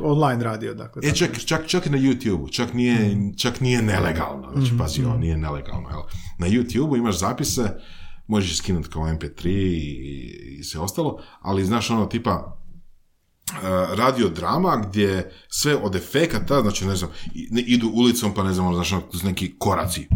[0.00, 1.02] Online radio, dakle.
[1.04, 5.16] E, čak, čak, čak i na YouTube, čak nije, čak nije nelegalno, znači, pazi, ovo
[5.16, 6.00] nije nelegalno, jel?
[6.38, 7.62] Na YouTube imaš zapise,
[8.26, 12.59] možeš skinuti kao MP3 i, i sve ostalo, ali znaš ono, tipa,
[13.94, 17.10] radio drama gdje sve od efekata, znači ne znam,
[17.50, 20.08] ne, idu ulicom pa ne znam, ono, ono, su neki koraci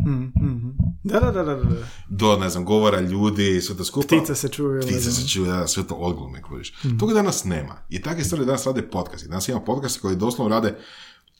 [1.05, 1.76] Da, da, da, da, da.
[2.09, 4.07] do, ne znam, govora ljudi, sve to skupa.
[4.07, 4.80] Ptice se čuju.
[4.80, 5.11] Ptice da.
[5.11, 6.72] se čuju, da, sve to odglume, kužiš.
[7.01, 7.76] Toga danas nema.
[7.89, 9.28] I takve stvari danas rade podcasti.
[9.28, 10.78] Danas ima podcasti koji doslovno rade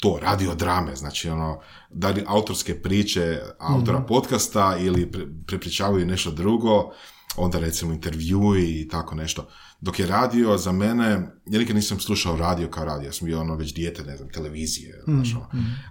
[0.01, 6.31] to, radio drame, znači ono, da li autorske priče autora podcasta ili pre, prepričavaju nešto
[6.31, 6.93] drugo,
[7.37, 9.49] onda recimo intervjui i tako nešto.
[9.81, 11.11] Dok je radio za mene,
[11.47, 14.29] ja nikad nisam slušao radio kao radio, ja sam bio ono već dijete, ne znam,
[14.29, 15.47] televizije, znaš, ono.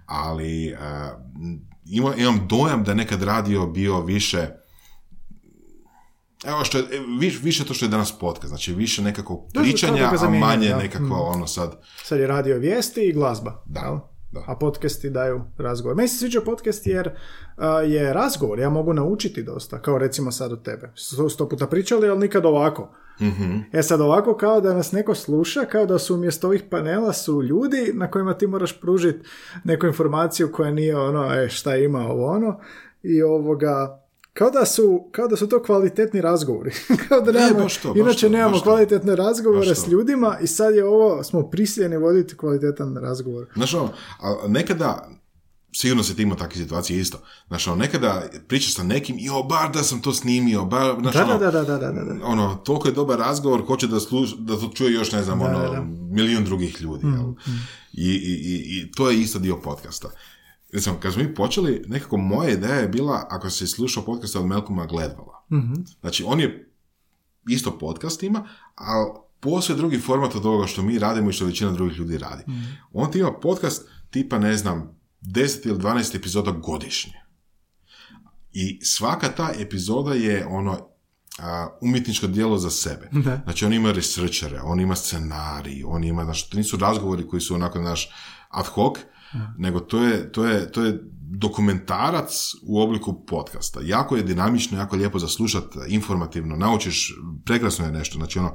[0.06, 0.78] ali eh,
[1.86, 4.48] ima- imam dojam da je nekad radio bio više
[6.46, 9.02] Evo što je, e, viš- više to što je danas podcast, znači više
[9.54, 10.78] da, pričanja, a manje da.
[10.78, 13.64] nekako ono sad, Sad je radio vijesti i glazba.
[13.66, 14.13] Da?
[14.34, 14.44] Da.
[14.48, 15.96] A podcasti daju razgovor.
[15.96, 17.10] Meni se sviđa podcast jer
[17.58, 18.60] a, je razgovor.
[18.60, 19.82] Ja mogu naučiti dosta.
[19.82, 20.92] Kao recimo sad od tebe.
[20.96, 22.90] Sto, sto puta pričali, ali nikad ovako.
[23.22, 23.58] Mhm.
[23.72, 27.44] E sad ovako kao da nas neko sluša, kao da su umjesto ovih panela su
[27.44, 29.28] ljudi na kojima ti moraš pružiti
[29.64, 32.60] neku informaciju koja nije ono, e, šta ima ovo ono.
[33.04, 34.03] I ovoga,
[34.34, 36.72] kao da su, kao da su to kvalitetni razgovori.
[37.08, 38.64] kao da nemamo, baš to, baš inače to, nemamo to.
[38.64, 43.46] kvalitetne razgovore s ljudima i sad je ovo, smo prisiljeni voditi kvalitetan razgovor.
[43.56, 43.90] Znaš ono,
[44.22, 45.10] a nekada,
[45.76, 47.18] sigurno se ti imao takve situacije isto,
[47.48, 51.24] znaš ono, nekada pričaš sa nekim, jo, bar da sam to snimio, bar, znaš Da,
[51.24, 52.26] ono, da, da, da, da, da, da.
[52.26, 55.46] ono, toliko je dobar razgovor, hoće da, sluš, da to čuje još, ne znam, Da,
[55.46, 55.86] ono, da, da.
[56.12, 57.34] milijun drugih ljudi, Mm, jel?
[57.94, 60.10] I, i, i, I to je isto dio podcasta.
[60.74, 64.46] Recimo, kad smo mi počeli, nekako moja ideja je bila, ako si slušao podcast od
[64.46, 65.74] Malcolma Gladwella, Mhm.
[66.02, 66.72] Znači, on je
[67.48, 69.10] isto podcast ima, ali
[69.40, 72.44] posve drugi format od ovoga što mi radimo i što većina drugih ljudi radi.
[72.94, 77.14] On ti ima podcast tipa, ne znam, 10 ili 12 epizoda godišnje.
[78.52, 80.88] I svaka ta epizoda je ono
[81.40, 83.10] a, umjetničko djelo za sebe.
[83.12, 83.42] Da.
[83.44, 87.56] Znači, on ima researchere, on ima scenarij, on ima, znači, to nisu razgovori koji su
[87.56, 88.10] onako, naš
[88.50, 88.98] ad hoc,
[89.58, 91.00] nego to je, to, je, to je
[91.38, 92.32] dokumentarac
[92.64, 93.80] u obliku podcasta.
[93.84, 97.16] Jako je dinamično, jako je lijepo za slušat, informativno, naučiš,
[97.46, 98.54] prekrasno je nešto, znači ono,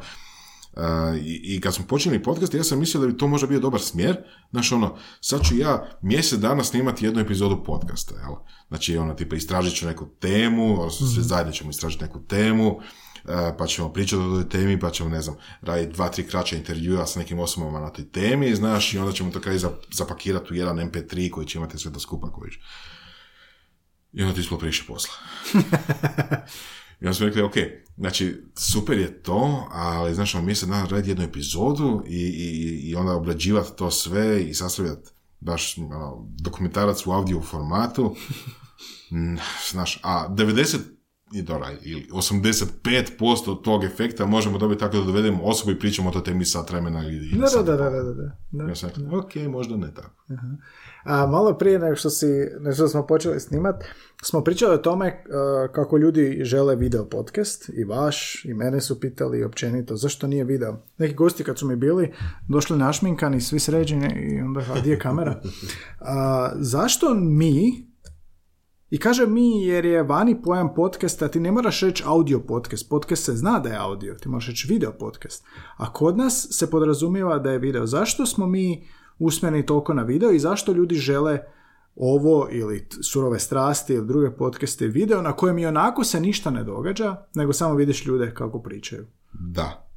[0.78, 3.60] Uh, i, I kad smo počeli podcast, ja sam mislio da bi to možda bio
[3.60, 4.16] dobar smjer.
[4.50, 8.34] Znaš, ono, sad ću ja mjesec dana snimati jednu epizodu podcasta, jel?
[8.68, 12.80] Znači, ono, tipa, istražit ću neku temu, odnosno sve zajedno ćemo istražiti neku temu,
[13.58, 17.06] pa ćemo pričati o toj temi, pa ćemo, ne znam, raditi dva, tri kraća intervjua
[17.06, 19.58] s nekim osobama na toj temi, znaš, i onda ćemo to kraj
[19.90, 22.50] zapakirati u jedan MP3 koji će imati sve to skupa koji
[24.12, 25.14] I onda ti ispalo previše posla.
[27.00, 27.54] I onda smo rekli, ok,
[27.96, 32.94] znači, super je to, ali, znaš, ono, mjesec dana raditi jednu epizodu i, i, i
[32.94, 35.10] onda obrađivati to sve i sastavljati
[35.40, 38.16] baš ono, dokumentarac u audio formatu.
[39.72, 40.78] Znaš, a 90
[41.32, 46.12] i dobro, ili 85% tog efekta možemo dobiti tako da dovedemo osobu i pričamo o
[46.12, 48.64] toj temi sat vremena ili Da, da, i da, da, da, da, da.
[48.68, 50.10] Ja sam ok, možda ne tako.
[51.04, 52.26] A malo prije nego što, si,
[52.60, 53.84] nego što smo počeli snimat,
[54.22, 59.00] smo pričali o tome uh, kako ljudi žele video podcast i vaš, i mene su
[59.00, 60.76] pitali općenito zašto nije video.
[60.98, 62.12] Neki gosti kad su mi bili,
[62.48, 65.40] došli našminkani, svi sređeni i onda, a gdje je kamera?
[66.00, 67.87] A, zašto mi,
[68.90, 73.24] i kaže mi jer je vani pojam podcasta, ti ne moraš reći audio podcast, podcast
[73.24, 75.44] se zna da je audio, ti možeš reći video podcast.
[75.76, 77.86] A kod nas se podrazumijeva da je video.
[77.86, 78.86] Zašto smo mi
[79.18, 81.38] usmjereni toliko na video i zašto ljudi žele
[81.96, 86.64] ovo ili surove strasti ili druge podcaste video na kojem i onako se ništa ne
[86.64, 89.06] događa, nego samo vidiš ljude kako pričaju.
[89.32, 89.88] Da.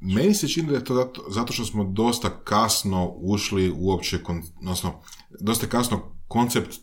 [0.00, 4.42] Meni se čini da je to zato, zato što smo dosta kasno ušli uopće, kon,
[4.58, 4.92] odnosno,
[5.40, 6.80] dosta kasno koncept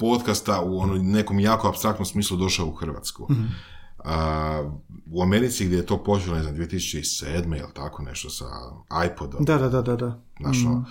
[0.00, 3.28] podcasta u ono nekom jako abstraktnom smislu došao u Hrvatsku.
[4.04, 4.70] A,
[5.10, 7.58] u Americi gdje je to počelo, ne znam, 2007.
[7.58, 8.44] ili tako nešto sa
[9.06, 9.44] iPodom.
[9.44, 9.96] Da, da, da, da.
[9.96, 10.22] da.
[10.40, 10.84] Znaš, ono,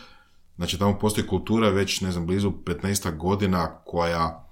[0.55, 4.45] znači tamo postoji kultura već, ne znam, blizu 15 godina koja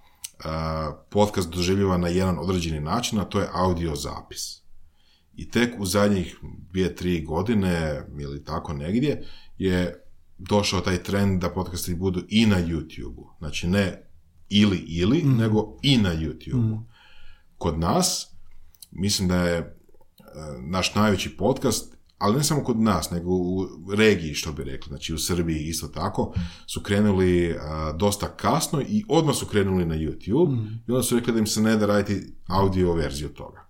[0.44, 4.62] a, podcast doživljava na jedan određeni način, a to je audio zapis.
[5.36, 6.40] I tek u zadnjih
[6.72, 9.24] dvije, tri godine ili tako negdje
[9.58, 10.04] je
[10.38, 13.30] došao taj trend da podcasti budu i na YouTube-u.
[13.40, 14.07] Znači ne
[14.50, 16.84] ili ili, nego i na YouTube-u.
[17.58, 18.36] Kod nas,
[18.92, 19.74] mislim da je e,
[20.60, 25.14] naš najveći podcast, ali ne samo kod nas, nego u regiji, što bi rekli, znači
[25.14, 26.34] u Srbiji isto tako,
[26.68, 31.34] su krenuli a, dosta kasno i odmah su krenuli na YouTube i onda su rekli
[31.34, 33.68] da im se ne da raditi audio verziju toga.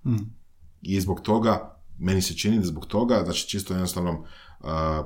[0.82, 4.24] I zbog toga, meni se čini da zbog toga, znači čisto jednostavnom
[4.62, 5.04] a,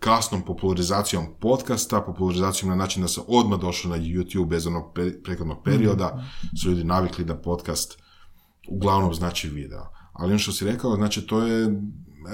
[0.00, 5.22] kasnom popularizacijom podcasta, popularizacijom na način da se odmah došlo na YouTube bez onog pe-
[5.22, 6.24] prethodnog perioda,
[6.62, 7.98] su ljudi navikli da podcast
[8.68, 9.86] uglavnom znači video.
[10.12, 11.82] Ali ono što si rekao, znači to je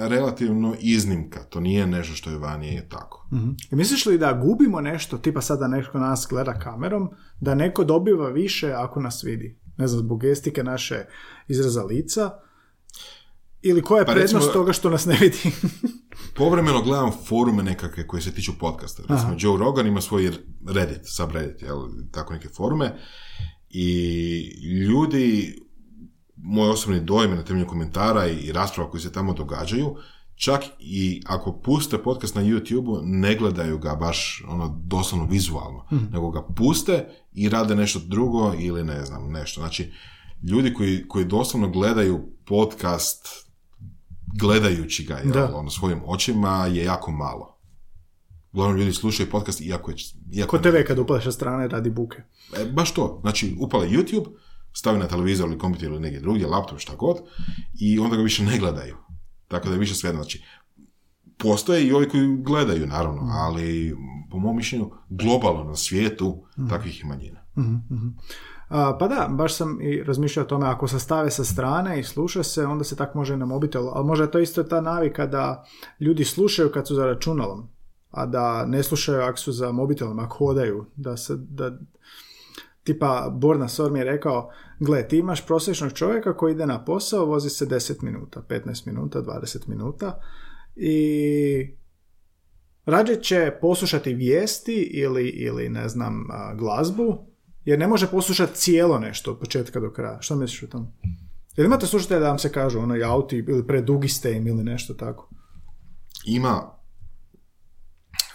[0.09, 3.27] relativno iznimka, to nije nešto što je vani je tako.
[3.33, 3.49] Mhm.
[3.71, 8.29] I misliš li da gubimo nešto, tipa sada neko nas gleda kamerom, da neko dobiva
[8.29, 9.59] više ako nas vidi?
[9.77, 11.05] Ne znam, zbog gestike naše
[11.47, 12.31] izraza lica,
[13.63, 15.37] ili koja je Pa prednost recimo- toga što nas ne vidi?
[16.37, 19.03] Povremeno gledam forume nekakve koje se tiču podcasta.
[19.09, 20.31] Recimo, Joe Rogan ima svoj
[20.67, 21.77] Reddit, subreddit, jel,
[22.11, 22.95] tako neke forume.
[23.69, 24.39] I
[24.89, 25.55] ljudi,
[26.35, 29.95] moj osobni dojam na temelju komentara i rasprava koji se tamo događaju,
[30.35, 36.31] čak i ako puste podcast na YouTube-u, ne gledaju ga baš ono doslovno vizualno, nego
[36.31, 39.61] ga puste i rade nešto drugo ili ne znam, nešto.
[39.61, 39.91] Znači,
[40.43, 43.27] ljudi koji, koji doslovno gledaju podcast
[44.39, 47.59] gledajući ga jel, ono, svojim očima je jako malo.
[48.51, 49.97] Uglavnom ljudi slušaju podcast iako je...
[50.31, 52.17] Iako Ko TV kad upaleš sa strane radi buke.
[52.57, 53.19] E, baš to.
[53.21, 54.25] Znači, upale YouTube,
[54.73, 57.17] stavi na televizor ili kompjuter ili negdje drugdje, laptop, šta god,
[57.79, 58.97] i onda ga više ne gledaju.
[59.47, 60.23] Tako da je više svejedno.
[60.23, 60.43] Znači,
[61.37, 63.95] postoje i ovi koji gledaju, naravno, ali
[64.31, 67.39] po mom mišljenju, globalno na svijetu takvih je manjina.
[67.55, 67.79] A,
[68.73, 72.43] pa da, baš sam i razmišljao o tome, ako se stave sa strane i sluša
[72.43, 75.65] se, onda se tak može na mobitelu, ali možda je to isto ta navika da
[75.99, 77.69] ljudi slušaju kad su za računalom,
[78.11, 81.71] a da ne slušaju ako su za mobitelom, ako hodaju, da se, da,
[82.83, 84.49] tipa Borna Sor mi je rekao,
[84.79, 89.21] gle, ti imaš prosječnog čovjeka koji ide na posao, vozi se 10 minuta, 15 minuta,
[89.21, 90.19] 20 minuta
[90.75, 91.77] i
[92.85, 97.32] rađe će poslušati vijesti ili, ili ne znam, glazbu,
[97.65, 100.21] jer ne može poslušati cijelo nešto od početka do kraja.
[100.21, 100.87] Što misliš o tom?
[101.55, 104.93] Jel imate slušatelja da vam se kažu ono auti ili predugi ste im ili nešto
[104.93, 105.29] tako?
[106.25, 106.71] Ima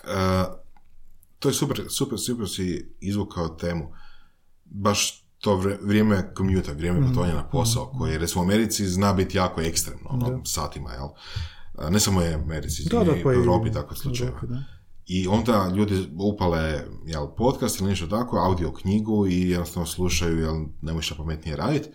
[0.05, 0.45] e,
[1.39, 3.93] to je super, super, super si izvukao temu.
[4.64, 7.09] Baš to vre- vrijeme komuta, vrijeme Mhm.
[7.09, 11.09] putovanja na posao, koje recimo u Americi zna biti jako ekstremno, ono, satima, jel?
[11.79, 14.37] A Ne samo u Americi, Da, da, i pa u Europi tako slučajeva.
[14.37, 14.78] Europi, da.
[15.09, 20.55] I onda ljudi upale jel, podcast ili nešto tako, audio knjigu i jednostavno slušaju, jel
[20.83, 21.89] ne možeš pametnije raditi.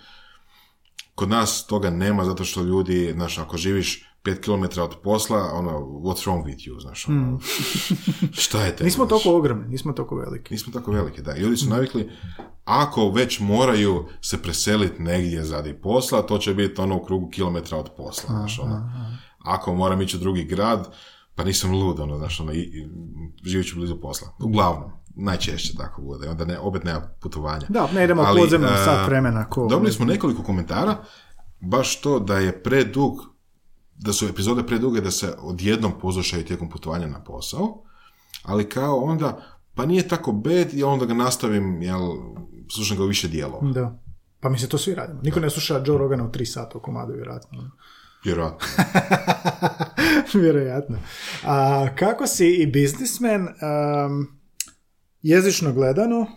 [1.16, 5.72] Kod nas toga nema zato što ljudi, znaš, ako živiš 5 km od posla, ono,
[5.80, 7.40] what's wrong with you, znaš, ono,
[8.44, 8.84] šta je te?
[8.84, 8.86] Mm.
[8.86, 10.54] Nismo toliko ogromni, nismo toliko veliki.
[10.54, 11.36] Nismo tako veliki, da.
[11.36, 12.10] I Ljudi su navikli,
[12.66, 17.78] ako već moraju se preseliti negdje zadi posla, to će biti ono u krugu kilometra
[17.78, 18.92] od posla, znaš, ono.
[19.40, 20.94] Ako moram ići u drugi grad,
[21.36, 22.88] pa nisam lud, ono, znaš, ono, i, i,
[23.44, 24.28] živit ću blizu posla.
[24.40, 27.66] Uglavnom, najčešće tako bude, onda ne, opet nema putovanja.
[27.70, 29.50] Da, ne idemo Ali, podzemno e, sat vremena.
[29.50, 31.04] Ko, Dobili smo nekoliko komentara,
[31.60, 33.14] baš to da je predug,
[33.96, 37.84] da su epizode preduge da se odjednom poslušaju tijekom putovanja na posao,
[38.44, 42.02] ali kao onda, pa nije tako bad i onda ga nastavim, jel,
[42.76, 43.72] slušam ga u više dijelova.
[43.72, 44.00] Da.
[44.40, 45.22] Pa mi se to svi radimo.
[45.22, 47.72] Niko ne sluša Joe Rogana u tri sata u komadu, vjerojatno.
[48.24, 48.68] Vjerojatno.
[50.42, 50.98] Vjerojatno.
[51.44, 54.40] A kako si i biznismen, um,
[55.22, 56.28] jezično gledano,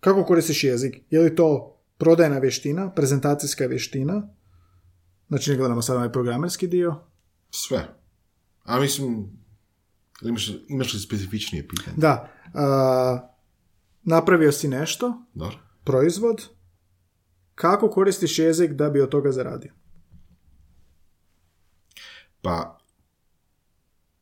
[0.00, 0.96] kako koristiš jezik?
[1.10, 4.28] Je li to prodajna vještina, prezentacijska vještina?
[5.28, 6.96] Znači ne gledamo sad ovaj programerski dio.
[7.50, 7.88] Sve.
[8.64, 9.26] A mislim,
[10.22, 11.96] imaš, imaš li specifičnije pitanje?
[11.96, 12.30] Da.
[12.54, 13.28] a,
[14.02, 15.58] napravio si nešto, Dobro.
[15.84, 16.48] proizvod,
[17.54, 19.72] kako koristiš jezik da bi od toga zaradio?
[22.42, 22.78] Pa,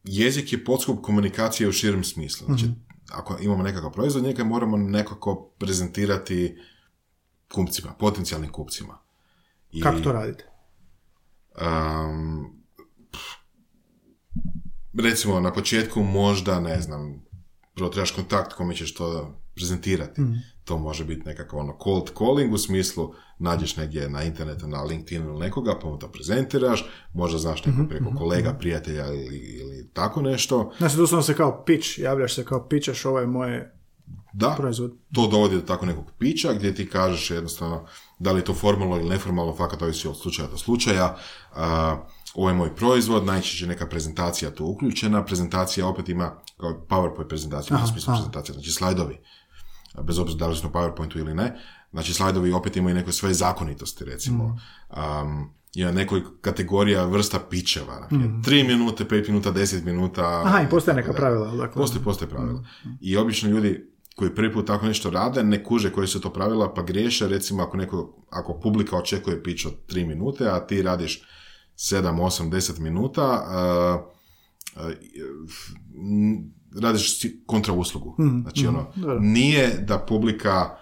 [0.05, 2.47] jezik je podskup komunikacije u širem smislu.
[2.47, 2.65] Znači,
[3.13, 6.59] ako imamo nekakav proizvod, njega moramo nekako prezentirati
[7.53, 8.99] kupcima, potencijalnim kupcima.
[9.71, 10.45] I, Kako to radite?
[11.61, 12.53] um,
[14.99, 17.23] recimo, na početku možda, ne znam,
[17.75, 20.21] prvo trebaš kontakt kome ćeš to prezentirati.
[20.69, 25.29] To može biti nekakav ono cold calling u smislu nađeš negdje na internetu, na LinkedInu
[25.31, 30.23] ili nekoga, pa mu to prezentiraš, možda znaš nekog preko kolega, prijatelja ili, ili tako
[30.23, 30.73] nešto.
[30.79, 33.75] Znači, doslovno se kao pitch, javljaš se kao pitchaš, ovo je moje
[34.33, 34.93] Da, proizvod.
[35.15, 37.87] to dovodi do tako nekog pića gdje ti kažeš jednostavno
[38.19, 41.17] da li je to formalno ili neformalno, fakat ovisi od slučaja do slučaja.
[41.55, 41.97] A,
[42.35, 47.81] ovo je moj proizvod, najčešće neka prezentacija tu uključena, prezentacija opet ima kao PowerPoint prezentacija,
[47.85, 49.19] u smislu prezentacija, znači slajdovi,
[50.03, 51.57] bez obzira da li su na PowerPointu ili ne,
[51.91, 54.59] znači slajdovi opet imaju neke svoje zakonitosti, recimo.
[54.91, 60.43] Um, ima nekoliko kategorija vrsta pičeva, na primjer, 3 minute, 5 minuta, 10 minuta.
[60.45, 61.83] Aha, i postoje neka pravila, dakle.
[61.83, 62.65] Postoje, postoje pravila.
[63.01, 66.75] I obično ljudi koji prvi put tako nešto rade, ne kuže koji su to pravila,
[66.75, 71.23] pa griješe, recimo ako, neko, ako publika očekuje pić od 3 minute, a ti radiš
[71.77, 73.45] 7, 8, 10 minuta,
[74.77, 74.93] uh, uh,
[76.81, 78.17] radiš kontra uslugu.
[78.43, 79.19] znači, ono, dobro.
[79.21, 80.77] nije da publika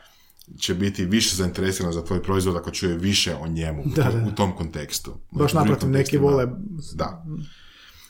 [0.58, 4.20] će biti više zainteresiran za tvoj proizvod ako čuje više o njemu u, Da, tom,
[4.20, 4.28] da.
[4.28, 5.10] u tom kontekstu.
[5.10, 6.46] Baš U drugim naprotiv, neki vole...
[6.94, 7.24] Da.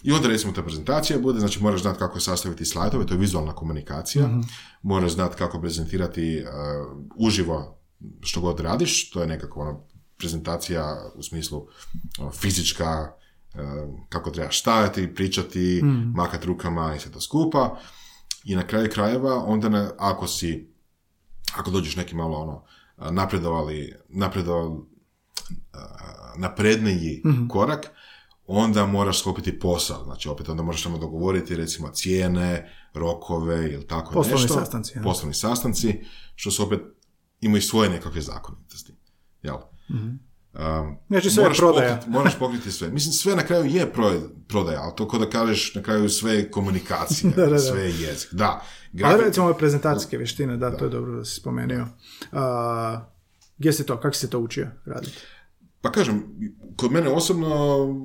[0.02, 3.52] I onda recimo ta prezentacija bude, znači moraš znati kako sastaviti slajdove, to je vizualna
[3.52, 4.30] komunikacija,
[4.82, 6.48] moraš znati kako prezentirati uh,
[7.16, 7.78] uživo
[8.20, 9.84] što god radiš, to je nekako ono,
[10.18, 11.66] prezentacija u smislu
[12.18, 13.12] ono, fizička,
[14.08, 15.82] kako trebaš stajati, pričati,
[16.14, 17.76] makat rukama i sve to skupa.
[18.44, 20.72] I na kraju krajeva, onda na, ako si,
[21.56, 22.64] ako dođeš neki malo ono,
[23.12, 24.80] napredovali, napredovali
[26.36, 27.86] napredniji korak,
[28.46, 30.04] onda moraš sklopiti posao.
[30.04, 34.54] Znači, opet onda možeš samo dogovoriti, recimo, cijene, rokove ili tako Poslovni nešto.
[34.54, 35.02] sastanci, ja.
[35.02, 36.04] Poslovni sastanci,
[36.34, 36.80] što su opet,
[37.40, 38.92] imaju svoje nekakve zakonitosti.
[39.42, 39.56] Jel?
[40.56, 41.88] Um, Znači, sve je moraš prodaja.
[41.90, 42.88] pokriti- moraš pokriti sve.
[42.88, 44.12] Mislim, sve na kraju je pro-
[44.48, 47.58] prodaja, ali to kao da kažeš na kraju sve je komunikacija, Da, da, da.
[47.58, 48.28] sve je jezik.
[48.32, 48.46] Da.
[48.46, 48.62] Ali
[48.94, 51.86] Grafi- recimo ove prezentacijske vještine, da, to je dobro da si spomenuo.
[52.32, 53.06] A,
[53.58, 55.18] gdje si to, kako si to učio raditi?
[55.80, 56.24] Pa kažem,
[56.76, 57.48] kod mene osobno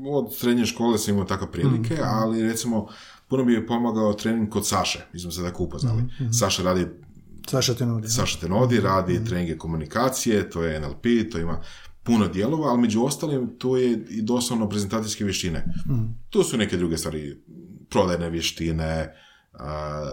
[0.08, 2.04] od srednje škole sam imao takve prilike, Mhm.
[2.06, 2.88] ali recimo
[3.28, 6.02] puno bi je pomagao trening kod Saše, mi smo se tako upoznali.
[6.02, 6.88] Mhm, Saša radi,
[7.48, 8.10] Saša te nudi.
[8.10, 9.26] Saša Tenodi radi Mhm.
[9.26, 11.62] treninge komunikacije, to je NLP, to ima
[12.04, 15.66] puno dijelova, ali među ostalim tu je i doslovno prezentacijske vještine.
[15.88, 16.04] Mhm.
[16.30, 17.42] Tu su neke druge stvari,
[17.90, 19.16] prodajne vještine,
[19.54, 20.12] a,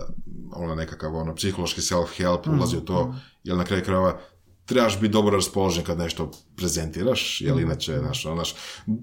[0.52, 3.14] ono nekakav ono, psihološki self-help Mhm, ulazi u to,
[3.44, 4.20] jer na kraju krajeva
[4.64, 8.54] trebaš biti dobro raspoložen kad nešto prezentiraš, jer inače, znaš, ono, znaš,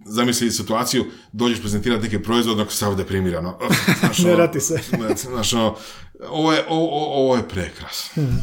[0.06, 3.58] zamisli situaciju, dođeš prezentirati neki proizvod, onako sav deprimirano.
[4.00, 4.74] Znaš, Ne ono, rati se.
[5.10, 5.76] ne, Znaš, ono,
[6.30, 8.24] ovo je, o- o- ovo je prekrasno.
[8.24, 8.36] Mhm.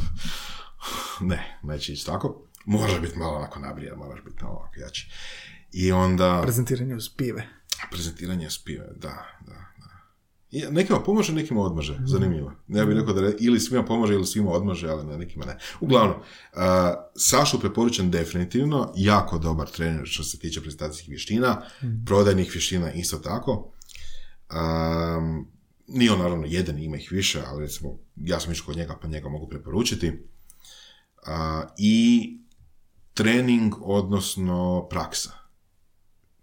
[1.21, 2.49] Ne, neće ići tako.
[2.65, 5.11] Moraš biti malo onako nabrijan, moraš biti malo onako jači.
[5.73, 7.49] I onda Prezentiranje uz pive.
[7.91, 9.93] prezentiranje spive, da, da, da.
[10.51, 12.53] I nekima pomaže, nekima odmaže, zanimljivo.
[12.69, 15.59] Ja bih rekao da re- ili svima pomaže ili svima odmaže, ali na nekima ne.
[15.81, 16.61] Uglavnom, uh,
[17.17, 21.63] Sašu preporučam definitivno, jako dobar trener što se tiče prezentacijskih vještina,
[22.07, 23.73] prodajnih vještina isto tako.
[24.53, 25.49] Um,
[25.87, 29.09] nije on naravno jedan, ima ih više, ali recimo ja sam išao kod njega pa
[29.09, 30.09] njega mogu preporučiti.
[31.27, 31.33] Uh,
[31.79, 32.42] I
[33.15, 35.43] trening, odnosno praksa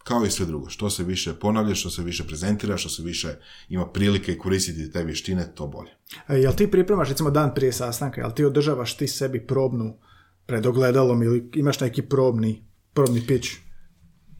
[0.09, 0.69] kao i sve drugo.
[0.69, 3.35] Što se više ponavlja, što se više prezentira, što se više
[3.69, 5.91] ima prilike koristiti te vještine, to bolje.
[6.27, 9.97] E, jel ti pripremaš recimo dan prije sastanka, jel ti održavaš ti sebi probnu
[10.45, 13.49] pred ogledalom ili imaš neki probni, probni pitch?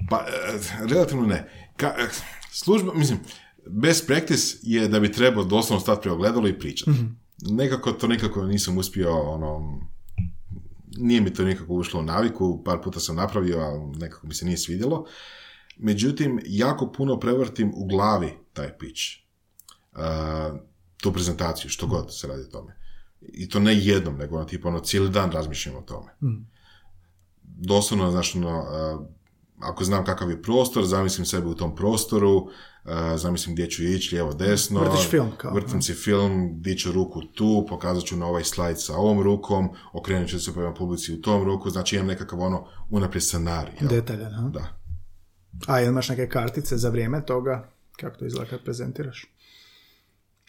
[0.10, 1.70] Pa, e, relativno ne.
[1.78, 2.08] Ka, e,
[2.52, 3.20] služba, mislim,
[3.68, 6.92] best practice je da bi trebao doslovno stati pri ogledalu i pričati.
[7.42, 9.80] Nekako to nekako nisam uspio, ono,
[10.98, 14.46] nije mi to nekako ušlo u naviku, par puta sam napravio, ali nekako mi se
[14.46, 15.06] nije svidjelo.
[15.78, 19.02] Međutim, jako puno prevrtim u glavi taj pitch.
[19.92, 20.60] Uh,
[20.98, 22.76] tu prezentaciju, što god se radi o tome.
[23.22, 26.12] I to ne jednom, nego ono, tipa, ono, cijeli dan razmišljam o tome.
[27.44, 29.06] Doslovno, znaš, ono, uh,
[29.60, 32.52] ako znam kakav je prostor, zamislim sebe u tom prostoru, uh,
[33.18, 34.80] zamislim gdje ću ići, lijevo, desno.
[34.80, 38.96] Vrtiš film, kao, Vrtim si film, diću ruku tu, pokazat ću na ovaj slajd sa
[38.96, 43.24] ovom rukom, okrenut ću se prema publici u tom ruku, znači imam nekakav ono unaprijed
[43.24, 43.74] scenarij.
[43.82, 44.50] Detaljan, ha?
[44.50, 44.80] Da.
[45.68, 47.70] A jel imaš neke kartice za vrijeme toga?
[48.00, 49.26] Kako to izgleda kad prezentiraš?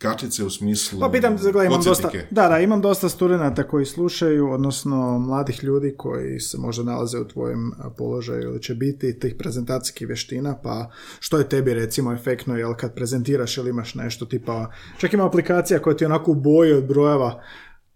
[0.03, 4.51] Kartice u smislu Pa pitam, gledaj, imam dosta, da, da, imam dosta studenata koji slušaju,
[4.51, 10.09] odnosno mladih ljudi koji se možda nalaze u tvojem položaju ili će biti tih prezentacijskih
[10.09, 15.13] vještina, pa što je tebi recimo efektno, jel kad prezentiraš ili imaš nešto tipa, čak
[15.13, 17.43] ima aplikacija koja ti onako u boji od brojeva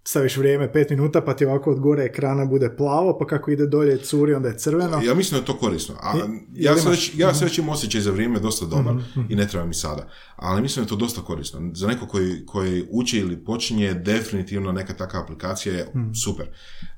[0.06, 3.66] staviš vrijeme pet minuta pa ti ovako od gore ekrana bude plavo, pa kako ide
[3.66, 5.00] dolje curi onda je crveno.
[5.04, 5.94] Ja mislim da je to korisno.
[6.00, 6.12] A,
[6.52, 8.94] jel ja, sam već, ja sam već imam osjećaj za vrijeme dosta dobar
[9.28, 10.08] i ne treba mi sada.
[10.36, 11.70] Ali mislim da je to dosta korisno.
[11.74, 15.92] Za neko koji, koji uči ili počinje, definitivno neka takva aplikacija je
[16.24, 16.46] super.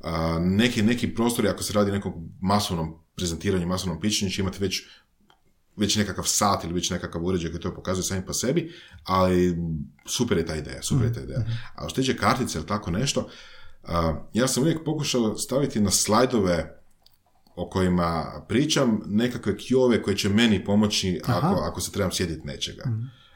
[0.00, 4.62] A, neki, neki prostori, ako se radi o nekom masovnom prezentiranju, masovnom pićenju, će imati
[4.62, 4.82] već
[5.76, 8.72] već nekakav sat ili već nekakav uređaj koji to pokazuje sami po sebi,
[9.04, 9.56] ali
[10.06, 11.44] super je ta ideja, super je ta ideja.
[11.74, 13.28] A što tiče kartice ili tako nešto,
[14.32, 16.80] ja sam uvijek pokušao staviti na slajdove
[17.56, 22.82] o kojima pričam nekakve kjove koje će meni pomoći ako, ako se trebam sjetiti nečega.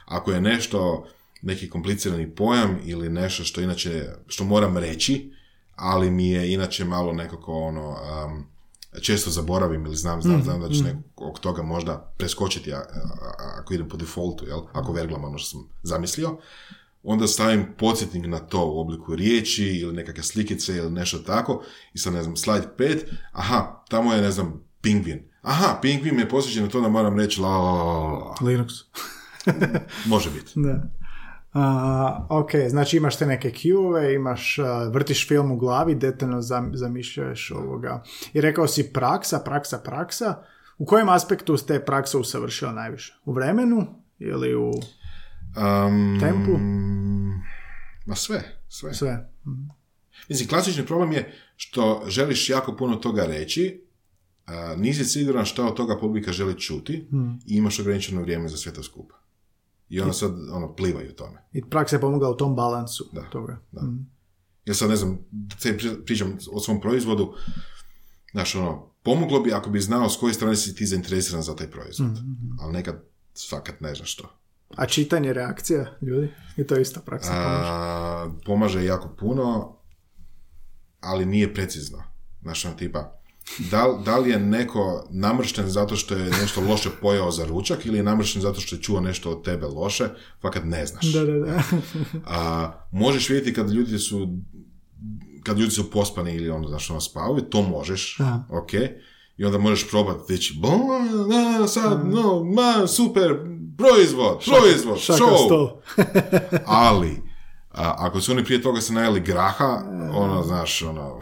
[0.07, 1.07] Ako je nešto,
[1.43, 5.33] neki komplicirani pojam ili nešto što inače, što moram reći,
[5.77, 8.47] ali mi je inače malo nekako ono, um,
[9.03, 12.73] često zaboravim ili znam, znam, znam da ću nekog toga možda preskočiti
[13.61, 14.61] ako idem po defaultu, jel?
[14.73, 16.39] ako verglam ono što sam zamislio,
[17.03, 21.63] onda stavim podsjetnik na to u obliku riječi ili nekakve slikice ili nešto tako
[21.95, 22.99] i sad ne znam, slajd 5,
[23.33, 25.31] aha, tamo je ne znam, pingvin.
[25.43, 28.35] Aha, pingvin me posjeća na to da moram reći la, la, la, la.
[28.41, 28.73] Linux.
[30.07, 30.53] Može biti.
[30.67, 31.00] Da.
[31.53, 36.71] A, ok, znači imaš te neke cue imaš, a, vrtiš film u glavi, detaljno zam,
[36.75, 38.03] zamišljaš ovoga.
[38.33, 40.43] I rekao si praksa, praksa, praksa.
[40.79, 43.21] U kojem aspektu ste praksa usavršila najviše?
[43.25, 43.87] U vremenu
[44.19, 44.73] ili u
[45.57, 46.59] Um, Tempu?
[48.07, 48.95] Ma sve, sve.
[48.95, 49.31] sve?
[50.29, 53.85] Mislim, klasični problem je što želiš jako puno toga reći,
[54.47, 57.09] a, nisi siguran šta od toga publika želi čuti
[57.47, 59.20] i imaš ograničeno vrijeme za sve to skupa.
[59.91, 61.39] I onda sad ono, plivaju u tome.
[61.53, 63.59] I praksa je pomogla u tom balansu Da, toga.
[63.73, 63.81] da.
[64.65, 65.19] Ja sad ne znam,
[65.63, 67.35] te pri- pričam o svom proizvodu,
[68.33, 71.71] znaš, ono, pomoglo bi ako bi znao s koje strane si ti zainteresiran za taj
[71.71, 72.11] proizvod.
[72.61, 73.03] Ali nekad,
[73.51, 74.29] fakat ne znaš što.
[74.69, 76.29] A čitanje reakcija ljudi?
[76.57, 77.69] I to isto praksa pomaže.
[77.69, 79.77] A, pomaže jako puno,
[81.01, 82.03] ali nije precizno.
[82.43, 83.20] Znaš, ono, tipa,
[83.59, 87.97] da, da li je neko namršten zato što je nešto loše pojao za ručak ili
[87.97, 90.09] je namršten zato što je čuo nešto od tebe loše,
[90.43, 91.13] fakat ne znaš.
[91.13, 91.63] Da, da, da.
[92.27, 94.29] A, možeš vidjeti kad ljudi su
[95.43, 98.45] kad ljudi su pospani ili ono, znaš, ono spavaju, to možeš, Aha.
[98.51, 98.73] ok,
[99.37, 100.53] i onda možeš probati
[101.29, 103.37] na, sad, no, ma, super,
[103.79, 105.71] proizvod, proizvod, Šaka show,
[106.67, 107.30] ali,
[107.71, 111.21] a, ako su oni prije toga se najeli graha, ono, znaš, ono,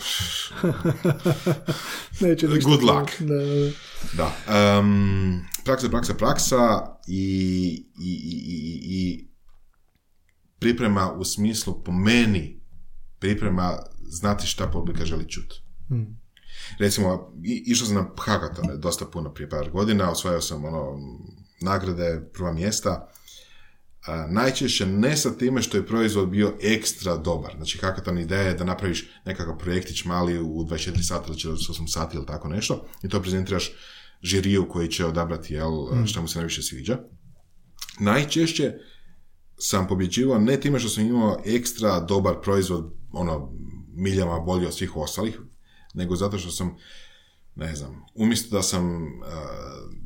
[2.20, 3.10] Neće ništa Good luck.
[3.20, 3.34] Da,
[4.16, 9.28] da, um, praksa, praksa, praksa i, i, i, i, i
[10.58, 12.60] priprema u smislu, po meni,
[13.18, 13.78] priprema
[14.08, 15.62] znati šta publika želi čuti.
[15.88, 16.20] Hmm.
[16.78, 17.32] Recimo,
[17.66, 20.98] išao sam na hakatone dosta puno prije par godina, osvajao sam ono,
[21.60, 23.08] nagrade, prva mjesta.
[24.28, 27.54] Najčešće ne sa time što je proizvod bio ekstra dobar.
[27.56, 32.16] Znači, hakaton ideja je da napraviš nekakav projektić mali u 24 sata ili 48 sati
[32.16, 33.72] ili tako nešto i to prezentiraš
[34.22, 36.98] žiriju koji će odabrati jel, šta mu se najviše sviđa.
[38.00, 38.72] Najčešće
[39.58, 43.52] sam pobjeđivao ne time što sam imao ekstra dobar proizvod, ono,
[43.94, 45.40] miljama bolji od svih ostalih,
[45.94, 46.76] nego zato što sam,
[47.54, 49.08] ne znam, umjesto da sam uh,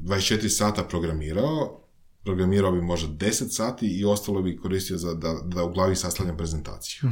[0.04, 1.81] 24 sata programirao,
[2.24, 6.36] programirao bi možda 10 sati i ostalo bi koristio za da, da u glavi sastavljam
[6.36, 7.10] prezentaciju.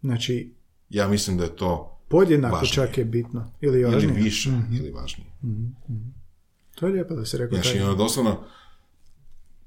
[0.00, 0.54] Znači,
[0.90, 2.72] Ja mislim da je to podjednako Važnije.
[2.72, 3.52] čak je bitno.
[3.60, 5.30] Ili ili više, ili važnije.
[6.74, 7.62] To je lijepo da si rekao.
[7.62, 8.44] Znači, ono, doslovno,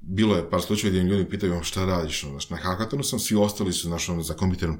[0.00, 3.72] bilo je par slučajeva gdje ljudi pitaju šta radiš, ono, na hakatonu sam, svi ostali
[3.72, 4.78] su, znaš, ono, za kompjuterom,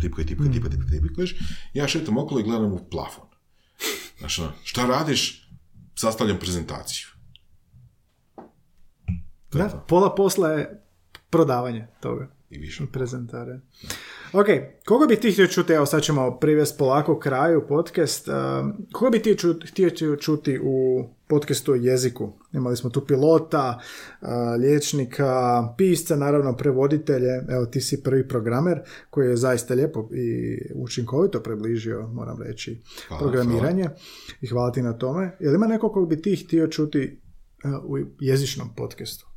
[0.00, 1.26] tipkaj, tipkaj, tipkaj, tipkaj,
[1.74, 3.24] ja šetam okolo i gledam u plafon.
[4.18, 5.48] Znaš, ono, šta radiš?
[5.94, 7.06] Sastavljam prezentaciju.
[9.50, 9.84] To Da, to.
[9.88, 10.82] pola posla je
[11.30, 12.28] prodavanje toga.
[12.50, 12.84] I više.
[12.92, 13.60] Prezentare.
[14.32, 14.46] Ok,
[14.86, 19.22] koga bi ti htio čuti, evo sad ćemo privesti polako kraju podcast, um, koga bi
[19.22, 19.36] ti
[19.66, 22.32] htio čuti u podcastu o jeziku?
[22.52, 23.80] Imali smo tu pilota,
[24.20, 24.28] uh,
[24.60, 28.80] liječnika, pisca, naravno prevoditelje, evo ti si prvi programer
[29.10, 33.88] koji je zaista lijepo i učinkovito približio, moram reći, Hvala, programiranje
[34.40, 35.36] i hvala ti na tome.
[35.40, 37.20] Jel ima neko kog bi ti htio čuti
[37.64, 39.29] uh, u jezičnom podcastu?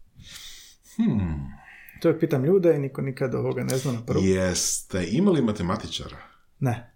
[2.02, 4.24] To je pitam ljude i niko nikad ovoga ne zna na prvu.
[4.24, 6.18] Jeste imali matematičara?
[6.60, 6.94] Ne.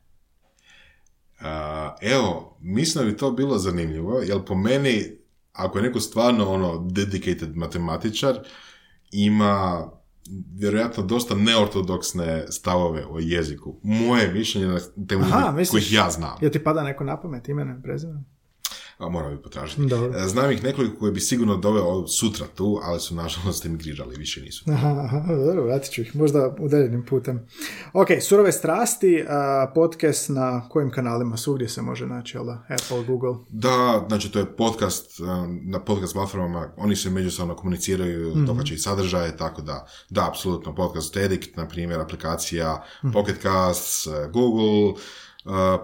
[1.39, 5.04] A, evo, mislim da bi to bilo zanimljivo, jer po meni,
[5.54, 8.39] ako je neko stvarno ono dedicated matematičar,
[9.12, 9.88] ima
[10.56, 13.80] vjerojatno dosta neortodoksne stavove o jeziku.
[13.84, 15.72] Moje mišljenje na temelju Aha, misliš?
[15.72, 16.38] kojih ja znam.
[16.41, 18.26] Jel ti pada neko na pamet, imenom, prezimenom?
[18.98, 19.82] A moram bi potražiti.
[19.82, 20.14] Dobro.
[20.16, 24.41] E, Znam ih nekoliko koji bi sigurno doveo sutra tu, ali su nažalost emigrirali, više
[24.41, 24.64] nisu.
[24.68, 27.48] Aha, aha, dobro, vratit ću ih, možda udaljenim putem.
[27.93, 32.64] Ok, Surove strasti, a, podcast na kojim kanalima svugdje se može naći, jel da?
[32.70, 33.36] Apple, Google.
[33.50, 35.28] Da, znači to je podcast, um,
[35.64, 38.45] na podcast platformama, oni se međusobno komuniciraju, Mhm.
[38.45, 43.14] dokače i sadržaje, tako da, da, apsolutno, podcast Edict, na primjer, aplikacija Mhm.
[43.14, 44.98] Pocket Casts, uh, Google, uh,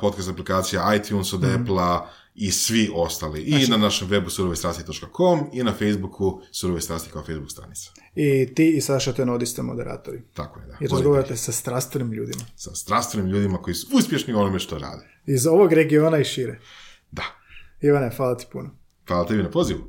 [0.02, 1.62] podcast aplikacija iTunes od Mhm.
[1.62, 2.06] Apple-a
[2.36, 3.42] i svi ostali.
[3.42, 7.92] I Znači- na našem webu surovestrasti.com i na Facebooku surove strasti kao Facebook stranica.
[8.16, 10.22] I ti i Saša Tenodi ste moderatori.
[10.34, 10.78] Tako je, da.
[10.82, 12.44] I razgovarate sa strastvenim ljudima.
[12.56, 15.10] Sa strastvenim ljudima koji su uspješni u onome što rade.
[15.26, 16.60] Iz ovog regiona i šire.
[17.12, 17.24] Da.
[17.82, 18.70] Ivane, hvala ti puno.
[19.08, 19.80] Hvala tebi na pozivu.